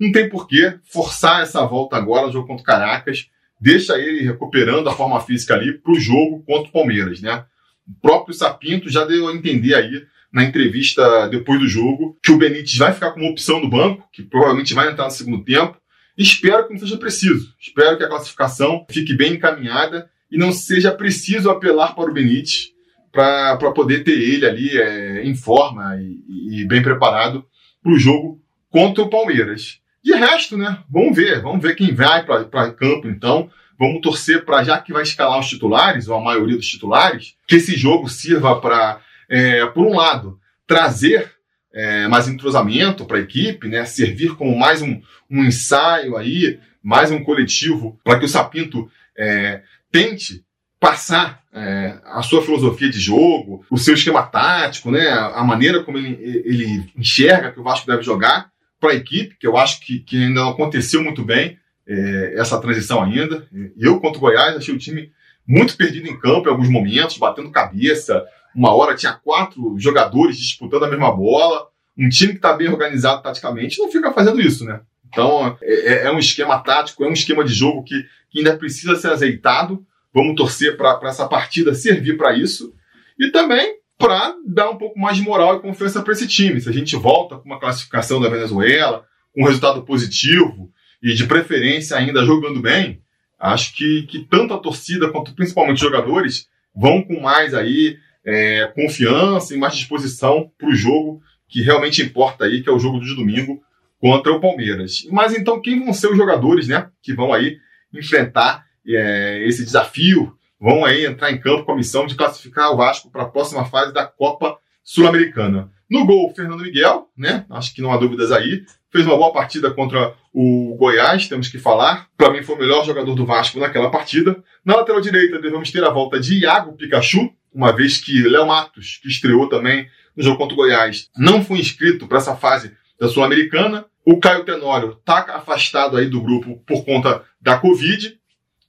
Não 0.00 0.10
tem 0.10 0.28
porquê 0.28 0.78
forçar 0.90 1.42
essa 1.42 1.64
volta 1.64 1.96
agora 1.96 2.26
no 2.26 2.32
jogo 2.32 2.48
contra 2.48 2.62
o 2.62 2.66
Caracas. 2.66 3.28
Deixa 3.60 3.96
ele 3.96 4.24
recuperando 4.24 4.88
a 4.88 4.94
forma 4.94 5.20
física 5.20 5.54
ali 5.54 5.78
para 5.78 5.92
o 5.92 6.00
jogo 6.00 6.42
contra 6.44 6.68
o 6.68 6.72
Palmeiras, 6.72 7.20
né? 7.20 7.44
O 7.86 8.00
próprio 8.00 8.34
Sapinto 8.34 8.88
já 8.88 9.04
deu 9.04 9.28
a 9.28 9.34
entender 9.34 9.74
aí 9.74 10.02
na 10.32 10.44
entrevista 10.44 11.28
depois 11.28 11.60
do 11.60 11.68
jogo 11.68 12.18
que 12.22 12.32
o 12.32 12.38
Benítez 12.38 12.76
vai 12.76 12.92
ficar 12.92 13.12
como 13.12 13.28
opção 13.28 13.60
no 13.60 13.68
banco, 13.68 14.08
que 14.12 14.22
provavelmente 14.22 14.72
vai 14.72 14.90
entrar 14.90 15.04
no 15.04 15.10
segundo 15.10 15.44
tempo. 15.44 15.76
Espero 16.16 16.66
que 16.66 16.72
não 16.72 16.80
seja 16.80 16.96
preciso. 16.96 17.54
Espero 17.60 17.96
que 17.96 18.04
a 18.04 18.08
classificação 18.08 18.86
fique 18.90 19.14
bem 19.14 19.34
encaminhada 19.34 20.08
e 20.30 20.38
não 20.38 20.52
seja 20.52 20.90
preciso 20.92 21.50
apelar 21.50 21.94
para 21.94 22.10
o 22.10 22.14
Benítez 22.14 22.72
para 23.12 23.58
poder 23.72 24.04
ter 24.04 24.18
ele 24.18 24.46
ali 24.46 24.80
é, 24.80 25.22
em 25.22 25.34
forma 25.34 25.96
e, 26.00 26.62
e 26.62 26.66
bem 26.66 26.82
preparado 26.82 27.44
para 27.82 27.92
o 27.92 27.98
jogo 27.98 28.40
contra 28.70 29.04
o 29.04 29.10
Palmeiras. 29.10 29.80
De 30.02 30.14
resto, 30.14 30.56
né? 30.56 30.78
Vamos 30.90 31.14
ver, 31.14 31.42
vamos 31.42 31.62
ver 31.62 31.76
quem 31.76 31.94
vai 31.94 32.24
para 32.24 32.72
campo 32.72 33.06
então. 33.06 33.50
Vamos 33.82 34.00
torcer 34.00 34.44
para, 34.44 34.62
já 34.62 34.78
que 34.78 34.92
vai 34.92 35.02
escalar 35.02 35.40
os 35.40 35.48
titulares, 35.48 36.06
ou 36.06 36.16
a 36.16 36.20
maioria 36.20 36.54
dos 36.54 36.68
titulares, 36.68 37.34
que 37.48 37.56
esse 37.56 37.76
jogo 37.76 38.08
sirva 38.08 38.60
para, 38.60 39.00
é, 39.28 39.66
por 39.66 39.84
um 39.84 39.96
lado, 39.96 40.38
trazer 40.68 41.32
é, 41.74 42.06
mais 42.06 42.28
entrosamento 42.28 43.04
para 43.04 43.16
a 43.16 43.22
equipe, 43.22 43.66
né? 43.66 43.84
Servir 43.84 44.36
como 44.36 44.56
mais 44.56 44.82
um, 44.82 45.02
um 45.28 45.42
ensaio 45.44 46.16
aí, 46.16 46.60
mais 46.80 47.10
um 47.10 47.24
coletivo, 47.24 47.98
para 48.04 48.20
que 48.20 48.24
o 48.24 48.28
Sapinto 48.28 48.88
é, 49.18 49.62
tente 49.90 50.44
passar 50.78 51.42
é, 51.52 51.98
a 52.04 52.22
sua 52.22 52.40
filosofia 52.40 52.88
de 52.88 53.00
jogo, 53.00 53.66
o 53.68 53.76
seu 53.76 53.94
esquema 53.94 54.22
tático, 54.22 54.92
né, 54.92 55.08
a 55.08 55.42
maneira 55.42 55.82
como 55.82 55.98
ele, 55.98 56.16
ele 56.22 56.92
enxerga 56.96 57.50
que 57.50 57.58
o 57.58 57.64
Vasco 57.64 57.88
deve 57.88 58.04
jogar 58.04 58.48
para 58.78 58.92
a 58.92 58.96
equipe, 58.96 59.36
que 59.40 59.46
eu 59.46 59.56
acho 59.56 59.80
que, 59.80 59.98
que 59.98 60.22
ainda 60.22 60.40
não 60.40 60.50
aconteceu 60.50 61.02
muito 61.02 61.24
bem 61.24 61.58
é, 61.92 62.34
essa 62.40 62.60
transição 62.60 63.02
ainda. 63.02 63.46
Eu, 63.76 64.00
contra 64.00 64.18
o 64.18 64.20
Goiás, 64.20 64.56
achei 64.56 64.74
o 64.74 64.78
time 64.78 65.10
muito 65.46 65.76
perdido 65.76 66.08
em 66.08 66.18
campo 66.18 66.48
em 66.48 66.50
alguns 66.50 66.68
momentos, 66.68 67.18
batendo 67.18 67.50
cabeça. 67.50 68.24
Uma 68.54 68.74
hora 68.74 68.94
tinha 68.94 69.12
quatro 69.12 69.74
jogadores 69.78 70.36
disputando 70.36 70.84
a 70.84 70.90
mesma 70.90 71.10
bola. 71.14 71.68
Um 71.96 72.08
time 72.08 72.32
que 72.32 72.38
está 72.38 72.52
bem 72.52 72.68
organizado 72.68 73.22
taticamente 73.22 73.78
não 73.78 73.90
fica 73.90 74.12
fazendo 74.12 74.40
isso, 74.40 74.64
né? 74.64 74.80
Então, 75.08 75.56
é, 75.60 75.74
é, 75.74 76.06
é 76.06 76.12
um 76.12 76.18
esquema 76.18 76.58
tático, 76.58 77.04
é 77.04 77.08
um 77.08 77.12
esquema 77.12 77.44
de 77.44 77.52
jogo 77.52 77.82
que, 77.82 78.02
que 78.30 78.38
ainda 78.38 78.56
precisa 78.56 78.96
ser 78.96 79.08
azeitado 79.08 79.84
Vamos 80.14 80.34
torcer 80.36 80.76
para 80.76 81.00
essa 81.04 81.26
partida 81.26 81.74
servir 81.74 82.16
para 82.16 82.36
isso 82.36 82.74
e 83.18 83.30
também 83.30 83.76
para 83.96 84.34
dar 84.44 84.68
um 84.68 84.76
pouco 84.76 84.98
mais 84.98 85.16
de 85.16 85.22
moral 85.22 85.56
e 85.56 85.60
confiança 85.60 86.02
para 86.02 86.12
esse 86.12 86.26
time. 86.26 86.60
Se 86.60 86.68
a 86.68 86.72
gente 86.72 86.96
volta 86.96 87.36
com 87.36 87.46
uma 87.46 87.58
classificação 87.58 88.20
da 88.20 88.28
Venezuela, 88.28 89.06
com 89.32 89.42
um 89.42 89.46
resultado 89.46 89.82
positivo 89.82 90.70
e 91.02 91.14
de 91.14 91.26
preferência 91.26 91.96
ainda 91.96 92.24
jogando 92.24 92.60
bem, 92.60 93.02
acho 93.38 93.74
que, 93.74 94.02
que 94.04 94.24
tanto 94.24 94.54
a 94.54 94.58
torcida 94.58 95.10
quanto 95.10 95.34
principalmente 95.34 95.76
os 95.76 95.82
jogadores 95.82 96.48
vão 96.74 97.02
com 97.02 97.20
mais 97.20 97.54
aí 97.54 97.98
é, 98.24 98.66
confiança 98.74 99.54
e 99.54 99.58
mais 99.58 99.74
disposição 99.74 100.50
para 100.56 100.68
o 100.68 100.74
jogo 100.74 101.20
que 101.48 101.60
realmente 101.60 102.00
importa 102.00 102.44
aí, 102.44 102.62
que 102.62 102.68
é 102.68 102.72
o 102.72 102.78
jogo 102.78 103.00
de 103.00 103.14
domingo 103.14 103.60
contra 104.00 104.32
o 104.32 104.40
Palmeiras. 104.40 105.06
Mas 105.10 105.34
então 105.34 105.60
quem 105.60 105.84
vão 105.84 105.92
ser 105.92 106.08
os 106.08 106.16
jogadores, 106.16 106.68
né, 106.68 106.88
que 107.02 107.12
vão 107.12 107.32
aí 107.32 107.58
enfrentar 107.92 108.64
é, 108.86 109.46
esse 109.46 109.64
desafio, 109.64 110.36
vão 110.58 110.84
aí 110.84 111.04
entrar 111.04 111.30
em 111.30 111.38
campo 111.38 111.64
com 111.64 111.72
a 111.72 111.76
missão 111.76 112.06
de 112.06 112.14
classificar 112.14 112.72
o 112.72 112.76
Vasco 112.76 113.10
para 113.10 113.22
a 113.22 113.28
próxima 113.28 113.64
fase 113.64 113.92
da 113.92 114.06
Copa 114.06 114.56
Sul-Americana. 114.82 115.70
No 115.90 116.06
gol, 116.06 116.32
Fernando 116.34 116.62
Miguel, 116.62 117.08
né? 117.16 117.44
Acho 117.50 117.74
que 117.74 117.82
não 117.82 117.92
há 117.92 117.96
dúvidas 117.96 118.32
aí. 118.32 118.64
Fez 118.90 119.04
uma 119.04 119.16
boa 119.16 119.32
partida 119.32 119.70
contra 119.70 120.14
o 120.32 120.74
Goiás, 120.76 121.28
temos 121.28 121.48
que 121.48 121.58
falar. 121.58 122.08
Para 122.16 122.32
mim, 122.32 122.42
foi 122.42 122.56
o 122.56 122.58
melhor 122.58 122.84
jogador 122.84 123.14
do 123.14 123.26
Vasco 123.26 123.58
naquela 123.58 123.90
partida. 123.90 124.42
Na 124.64 124.76
lateral 124.76 125.00
direita, 125.00 125.38
devemos 125.38 125.70
ter 125.70 125.84
a 125.84 125.90
volta 125.90 126.18
de 126.18 126.40
Iago 126.40 126.72
Pikachu, 126.72 127.30
uma 127.52 127.72
vez 127.72 127.98
que 127.98 128.22
Léo 128.22 128.46
Matos, 128.46 128.98
que 129.02 129.08
estreou 129.08 129.48
também 129.48 129.86
no 130.16 130.22
jogo 130.22 130.38
contra 130.38 130.54
o 130.54 130.56
Goiás, 130.56 131.10
não 131.16 131.44
foi 131.44 131.58
inscrito 131.58 132.06
para 132.06 132.18
essa 132.18 132.34
fase 132.34 132.72
da 132.98 133.08
Sul-Americana. 133.08 133.84
O 134.04 134.18
Caio 134.18 134.44
Tenório 134.44 134.96
está 134.98 135.18
afastado 135.36 135.96
aí 135.96 136.06
do 136.06 136.22
grupo 136.22 136.62
por 136.66 136.84
conta 136.84 137.22
da 137.40 137.58
Covid. 137.58 138.18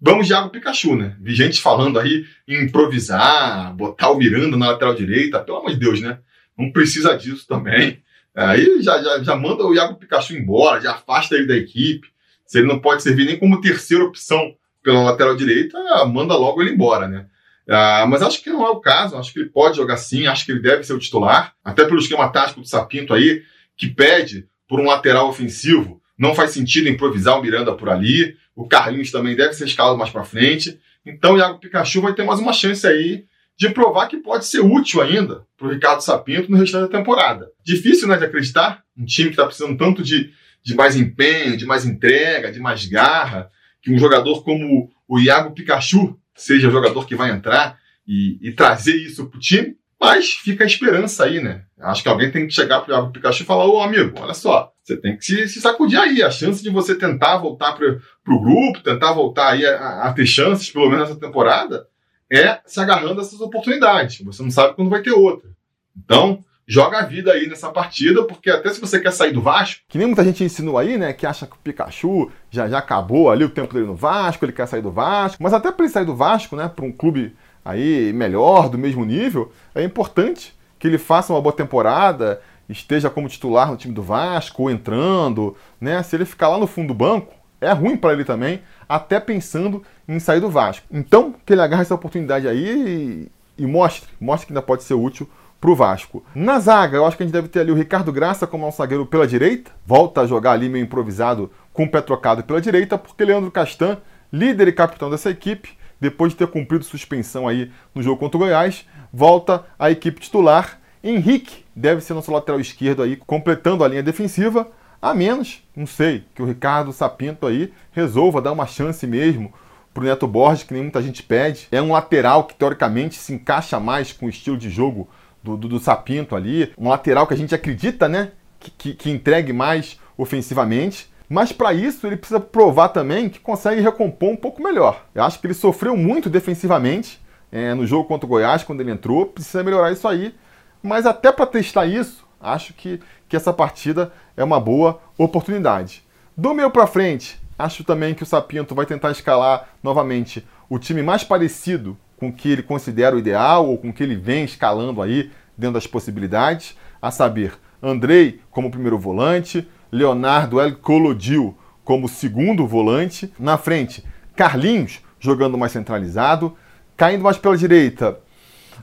Vamos 0.01 0.27
de 0.27 0.33
água 0.33 0.49
Pikachu, 0.49 0.95
né? 0.95 1.15
Vi 1.21 1.33
gente 1.33 1.61
falando 1.61 1.97
aí 1.97 2.25
em 2.45 2.65
improvisar, 2.65 3.73
botar 3.73 4.11
o 4.11 4.17
Miranda 4.17 4.57
na 4.57 4.71
lateral 4.71 4.93
direita. 4.93 5.39
Pelo 5.39 5.59
amor 5.59 5.71
de 5.71 5.77
Deus, 5.77 6.01
né? 6.01 6.19
Não 6.57 6.71
precisa 6.71 7.15
disso 7.15 7.47
também. 7.47 8.03
Aí 8.35 8.81
já, 8.81 9.01
já, 9.01 9.23
já 9.23 9.35
manda 9.35 9.63
o 9.63 9.75
Iago 9.75 9.95
Pikachu 9.95 10.33
embora, 10.33 10.81
já 10.81 10.91
afasta 10.91 11.35
ele 11.35 11.47
da 11.47 11.55
equipe. 11.55 12.07
Se 12.45 12.59
ele 12.59 12.67
não 12.67 12.79
pode 12.79 13.03
servir 13.03 13.25
nem 13.25 13.37
como 13.37 13.61
terceira 13.61 14.03
opção 14.03 14.55
pela 14.83 15.03
lateral 15.03 15.35
direita, 15.35 15.77
manda 16.05 16.35
logo 16.35 16.61
ele 16.61 16.71
embora, 16.71 17.07
né? 17.07 17.27
Ah, 17.69 18.05
mas 18.07 18.21
acho 18.21 18.43
que 18.43 18.49
não 18.49 18.65
é 18.65 18.69
o 18.69 18.81
caso, 18.81 19.15
acho 19.15 19.31
que 19.31 19.39
ele 19.39 19.49
pode 19.49 19.77
jogar 19.77 19.95
sim, 19.97 20.27
acho 20.27 20.45
que 20.45 20.51
ele 20.51 20.61
deve 20.61 20.83
ser 20.83 20.93
o 20.93 20.99
titular, 20.99 21.53
até 21.63 21.85
pelo 21.85 21.99
esquema 21.99 22.27
tático 22.27 22.59
do 22.59 22.67
Sapinto 22.67 23.13
aí, 23.13 23.43
que 23.77 23.87
pede 23.87 24.47
por 24.67 24.79
um 24.79 24.85
lateral 24.85 25.29
ofensivo. 25.29 26.01
Não 26.17 26.35
faz 26.35 26.51
sentido 26.51 26.89
improvisar 26.89 27.39
o 27.39 27.41
Miranda 27.41 27.73
por 27.73 27.89
ali. 27.89 28.35
O 28.55 28.67
Carlinhos 28.67 29.11
também 29.11 29.35
deve 29.35 29.53
ser 29.53 29.65
escalado 29.65 29.97
mais 29.97 30.11
para 30.11 30.23
frente. 30.23 30.79
Então 31.05 31.33
o 31.33 31.37
Iago 31.37 31.59
Pikachu 31.59 32.01
vai 32.01 32.13
ter 32.13 32.23
mais 32.23 32.39
uma 32.39 32.53
chance 32.53 32.85
aí 32.85 33.25
de 33.57 33.69
provar 33.69 34.07
que 34.07 34.17
pode 34.17 34.45
ser 34.45 34.59
útil 34.59 35.01
ainda 35.01 35.45
para 35.57 35.67
o 35.67 35.71
Ricardo 35.71 36.01
Sapinto 36.01 36.51
no 36.51 36.57
restante 36.57 36.91
da 36.91 36.97
temporada. 36.97 37.47
Difícil, 37.63 38.07
né, 38.07 38.17
de 38.17 38.25
acreditar? 38.25 38.83
Um 38.97 39.05
time 39.05 39.29
que 39.29 39.33
está 39.33 39.45
precisando 39.45 39.77
tanto 39.77 40.03
de, 40.03 40.31
de 40.63 40.75
mais 40.75 40.95
empenho, 40.95 41.57
de 41.57 41.65
mais 41.65 41.85
entrega, 41.85 42.51
de 42.51 42.59
mais 42.59 42.85
garra, 42.85 43.49
que 43.81 43.93
um 43.93 43.97
jogador 43.97 44.43
como 44.43 44.89
o 45.07 45.19
Iago 45.19 45.51
Pikachu 45.51 46.17
seja 46.35 46.67
o 46.67 46.71
jogador 46.71 47.05
que 47.05 47.15
vai 47.15 47.31
entrar 47.31 47.77
e, 48.07 48.37
e 48.41 48.51
trazer 48.51 48.95
isso 48.95 49.27
para 49.27 49.37
o 49.37 49.39
time. 49.39 49.77
Mas 49.99 50.31
fica 50.31 50.65
a 50.65 50.67
esperança 50.67 51.23
aí, 51.23 51.41
né? 51.41 51.63
Acho 51.79 52.03
que 52.03 52.09
alguém 52.09 52.29
tem 52.29 52.45
que 52.45 52.53
chegar 52.53 52.81
para 52.81 53.03
o 53.03 53.11
Pikachu 53.11 53.43
e 53.43 53.45
falar: 53.45 53.65
Ô 53.65 53.81
amigo, 53.81 54.19
olha 54.19 54.33
só, 54.33 54.73
você 54.83 54.97
tem 54.97 55.15
que 55.15 55.23
se, 55.23 55.47
se, 55.47 55.61
sacudir 55.61 55.97
aí. 55.97 56.21
A 56.21 56.29
chance 56.29 56.61
de 56.61 56.69
você 56.69 56.93
tentar 56.93 57.37
voltar 57.37 57.71
para 57.71 57.87
o 58.27 58.41
grupo, 58.41 58.83
tentar 58.83 59.13
voltar 59.13 59.51
aí 59.51 59.65
a, 59.65 60.03
a, 60.03 60.13
ter 60.13 60.25
chances, 60.25 60.69
pelo 60.69 60.89
menos 60.89 61.07
nessa 61.07 61.19
temporada, 61.19 61.87
é 62.35 62.61
se 62.65 62.79
agarrando 62.79 63.19
a 63.19 63.23
essas 63.23 63.39
oportunidades. 63.41 64.19
Você 64.21 64.43
não 64.43 64.51
sabe 64.51 64.75
quando 64.75 64.89
vai 64.89 65.01
ter 65.01 65.11
outra. 65.11 65.49
Então, 65.95 66.43
joga 66.67 66.99
a 66.99 67.05
vida 67.05 67.31
aí 67.31 67.47
nessa 67.47 67.69
partida, 67.69 68.23
porque 68.23 68.49
até 68.49 68.69
se 68.73 68.81
você 68.81 68.99
quer 68.99 69.11
sair 69.11 69.31
do 69.31 69.41
Vasco. 69.41 69.81
Que 69.87 69.97
nem 69.97 70.07
muita 70.07 70.23
gente 70.23 70.43
ensinou 70.43 70.77
aí, 70.77 70.97
né? 70.97 71.13
Que 71.13 71.25
acha 71.25 71.45
que 71.45 71.53
o 71.53 71.59
Pikachu 71.59 72.31
já, 72.49 72.67
já 72.67 72.79
acabou 72.79 73.29
ali 73.29 73.43
o 73.43 73.49
tempo 73.49 73.73
dele 73.73 73.85
no 73.85 73.95
Vasco, 73.95 74.43
ele 74.45 74.51
quer 74.51 74.67
sair 74.67 74.81
do 74.81 74.91
Vasco. 74.91 75.41
Mas 75.41 75.53
até 75.53 75.71
para 75.71 75.85
ele 75.85 75.93
sair 75.93 76.05
do 76.05 76.15
Vasco, 76.15 76.55
né? 76.55 76.67
Para 76.67 76.85
um 76.85 76.91
clube 76.91 77.35
aí 77.63 78.11
melhor, 78.13 78.69
do 78.69 78.77
mesmo 78.77 79.05
nível, 79.05 79.51
é 79.73 79.83
importante 79.83 80.53
que 80.79 80.87
ele 80.87 80.97
faça 80.97 81.31
uma 81.31 81.41
boa 81.41 81.55
temporada 81.55 82.41
esteja 82.67 83.09
como 83.09 83.27
titular 83.27 83.69
no 83.69 83.77
time 83.77 83.93
do 83.93 84.01
Vasco, 84.01 84.63
ou 84.63 84.71
entrando, 84.71 85.55
né? 85.79 86.01
Se 86.03 86.15
ele 86.15 86.25
ficar 86.25 86.49
lá 86.49 86.57
no 86.57 86.67
fundo 86.67 86.89
do 86.89 86.93
banco, 86.93 87.33
é 87.59 87.71
ruim 87.71 87.97
para 87.97 88.13
ele 88.13 88.25
também, 88.25 88.61
até 88.87 89.19
pensando 89.19 89.83
em 90.07 90.19
sair 90.19 90.39
do 90.39 90.49
Vasco. 90.49 90.85
Então, 90.91 91.35
que 91.45 91.53
ele 91.53 91.61
agarre 91.61 91.81
essa 91.81 91.95
oportunidade 91.95 92.47
aí 92.47 93.29
e, 93.57 93.63
e 93.63 93.67
mostre, 93.67 94.09
mostre 94.19 94.47
que 94.47 94.53
ainda 94.53 94.61
pode 94.61 94.83
ser 94.83 94.93
útil 94.93 95.29
para 95.59 95.71
o 95.71 95.75
Vasco. 95.75 96.23
Na 96.35 96.59
zaga, 96.59 96.97
eu 96.97 97.05
acho 97.05 97.15
que 97.15 97.23
a 97.23 97.25
gente 97.25 97.33
deve 97.33 97.47
ter 97.47 97.61
ali 97.61 97.71
o 97.71 97.75
Ricardo 97.75 98.11
Graça 98.11 98.45
como 98.45 98.65
nosso 98.65 98.77
zagueiro 98.77 99.05
pela 99.05 99.25
direita, 99.25 99.71
volta 99.85 100.21
a 100.21 100.27
jogar 100.27 100.51
ali 100.51 100.67
meio 100.67 100.83
improvisado 100.83 101.51
com 101.71 101.85
o 101.85 101.89
pé 101.89 102.01
trocado 102.01 102.43
pela 102.43 102.59
direita, 102.59 102.97
porque 102.97 103.23
Leandro 103.23 103.49
Castan, 103.49 103.97
líder 104.31 104.67
e 104.67 104.73
capitão 104.73 105.09
dessa 105.09 105.29
equipe, 105.29 105.77
depois 105.99 106.33
de 106.33 106.39
ter 106.39 106.47
cumprido 106.47 106.83
suspensão 106.83 107.47
aí 107.47 107.71
no 107.95 108.03
jogo 108.03 108.19
contra 108.19 108.37
o 108.37 108.39
Goiás, 108.41 108.85
volta 109.11 109.65
à 109.79 109.89
equipe 109.89 110.19
titular 110.19 110.79
Henrique 111.03 111.65
deve 111.75 111.99
ser 111.99 112.13
nosso 112.13 112.31
lateral 112.31 112.61
esquerdo 112.61 113.03
aí, 113.03 113.17
completando 113.17 113.83
a 113.83 113.87
linha 113.87 114.01
defensiva, 114.01 114.67
a 115.03 115.13
menos, 115.13 115.61
não 115.75 115.85
sei, 115.85 116.23
que 116.33 116.41
o 116.41 116.45
Ricardo 116.45 116.93
Sapinto 116.93 117.45
aí 117.45 117.73
resolva 117.91 118.41
dar 118.41 118.53
uma 118.53 118.65
chance 118.65 119.05
mesmo 119.05 119.53
pro 119.93 120.05
Neto 120.05 120.25
Borges, 120.25 120.63
que 120.63 120.73
nem 120.73 120.83
muita 120.83 121.01
gente 121.01 121.21
pede. 121.21 121.67
É 121.73 121.81
um 121.81 121.91
lateral 121.91 122.45
que 122.45 122.55
teoricamente 122.55 123.15
se 123.15 123.33
encaixa 123.33 123.81
mais 123.81 124.13
com 124.13 124.27
o 124.27 124.29
estilo 124.29 124.57
de 124.57 124.69
jogo 124.69 125.09
do, 125.43 125.57
do, 125.57 125.67
do 125.67 125.77
Sapinto 125.77 126.37
ali. 126.37 126.71
Um 126.77 126.87
lateral 126.87 127.27
que 127.27 127.33
a 127.33 127.37
gente 127.37 127.53
acredita, 127.53 128.07
né? 128.07 128.31
Que, 128.57 128.71
que, 128.71 128.93
que 128.93 129.09
entregue 129.11 129.51
mais 129.51 129.99
ofensivamente. 130.17 131.11
Mas 131.27 131.51
para 131.51 131.73
isso 131.73 132.07
ele 132.07 132.15
precisa 132.15 132.39
provar 132.39 132.87
também 132.87 133.27
que 133.27 133.39
consegue 133.39 133.81
recompor 133.81 134.29
um 134.29 134.37
pouco 134.37 134.63
melhor. 134.63 135.05
Eu 135.13 135.23
acho 135.25 135.37
que 135.37 135.45
ele 135.45 135.53
sofreu 135.53 135.97
muito 135.97 136.29
defensivamente 136.29 137.21
é, 137.51 137.73
no 137.73 137.85
jogo 137.85 138.07
contra 138.07 138.25
o 138.25 138.29
Goiás 138.29 138.63
quando 138.63 138.79
ele 138.79 138.91
entrou. 138.91 139.25
Precisa 139.25 139.65
melhorar 139.65 139.91
isso 139.91 140.07
aí. 140.07 140.33
Mas 140.81 141.05
até 141.05 141.29
para 141.29 141.45
testar 141.45 141.85
isso, 141.85 142.25
acho 142.43 142.73
que, 142.73 142.99
que 143.27 143.35
essa 143.35 143.53
partida 143.53 144.11
é 144.35 144.43
uma 144.43 144.59
boa 144.59 144.99
oportunidade. 145.17 146.03
Do 146.35 146.53
meio 146.53 146.69
para 146.69 146.85
frente, 146.85 147.39
acho 147.57 147.83
também 147.83 148.13
que 148.13 148.23
o 148.23 148.25
Sapinto 148.25 148.75
vai 148.75 148.85
tentar 148.85 149.11
escalar 149.11 149.69
novamente 149.81 150.45
o 150.69 150.77
time 150.77 151.01
mais 151.01 151.23
parecido 151.23 151.97
com 152.17 152.27
o 152.27 152.33
que 152.33 152.51
ele 152.51 152.63
considera 152.63 153.15
o 153.15 153.19
ideal 153.19 153.67
ou 153.67 153.77
com 153.77 153.89
o 153.89 153.93
que 153.93 154.03
ele 154.03 154.15
vem 154.15 154.43
escalando 154.43 155.01
aí 155.01 155.31
dentro 155.57 155.75
das 155.75 155.87
possibilidades, 155.87 156.75
a 157.01 157.11
saber, 157.11 157.53
Andrei 157.81 158.39
como 158.49 158.71
primeiro 158.71 158.97
volante, 158.97 159.67
Leonardo 159.91 160.59
El 160.59 160.75
Colodil 160.77 161.55
como 161.83 162.07
segundo 162.07 162.65
volante, 162.65 163.31
na 163.37 163.57
frente, 163.57 164.03
Carlinhos 164.35 165.01
jogando 165.19 165.57
mais 165.57 165.71
centralizado, 165.71 166.57
caindo 166.97 167.23
mais 167.23 167.37
pela 167.37 167.57
direita. 167.57 168.19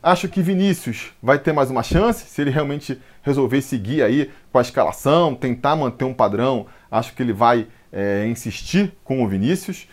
Acho 0.03 0.29
que 0.29 0.41
Vinícius 0.41 1.13
vai 1.23 1.39
ter 1.39 1.53
mais 1.53 1.71
uma 1.71 1.83
chance, 1.83 2.27
se 2.27 2.41
ele 2.41 2.51
realmente 2.51 3.01
resolver 3.23 3.61
seguir 3.63 4.03
aí 4.03 4.31
com 4.53 4.59
a 4.59 4.63
escalação, 4.63 5.35
tentar 5.35 5.77
manter 5.77 6.05
um 6.05 6.15
padrão, 6.15 6.67
acho 6.91 7.15
que 7.15 7.23
ele 7.23 7.33
vai 7.33 7.67
é, 7.93 8.27
insistir 8.27 8.93
com 9.05 9.23
o 9.23 9.29
Vinícius. 9.29 9.89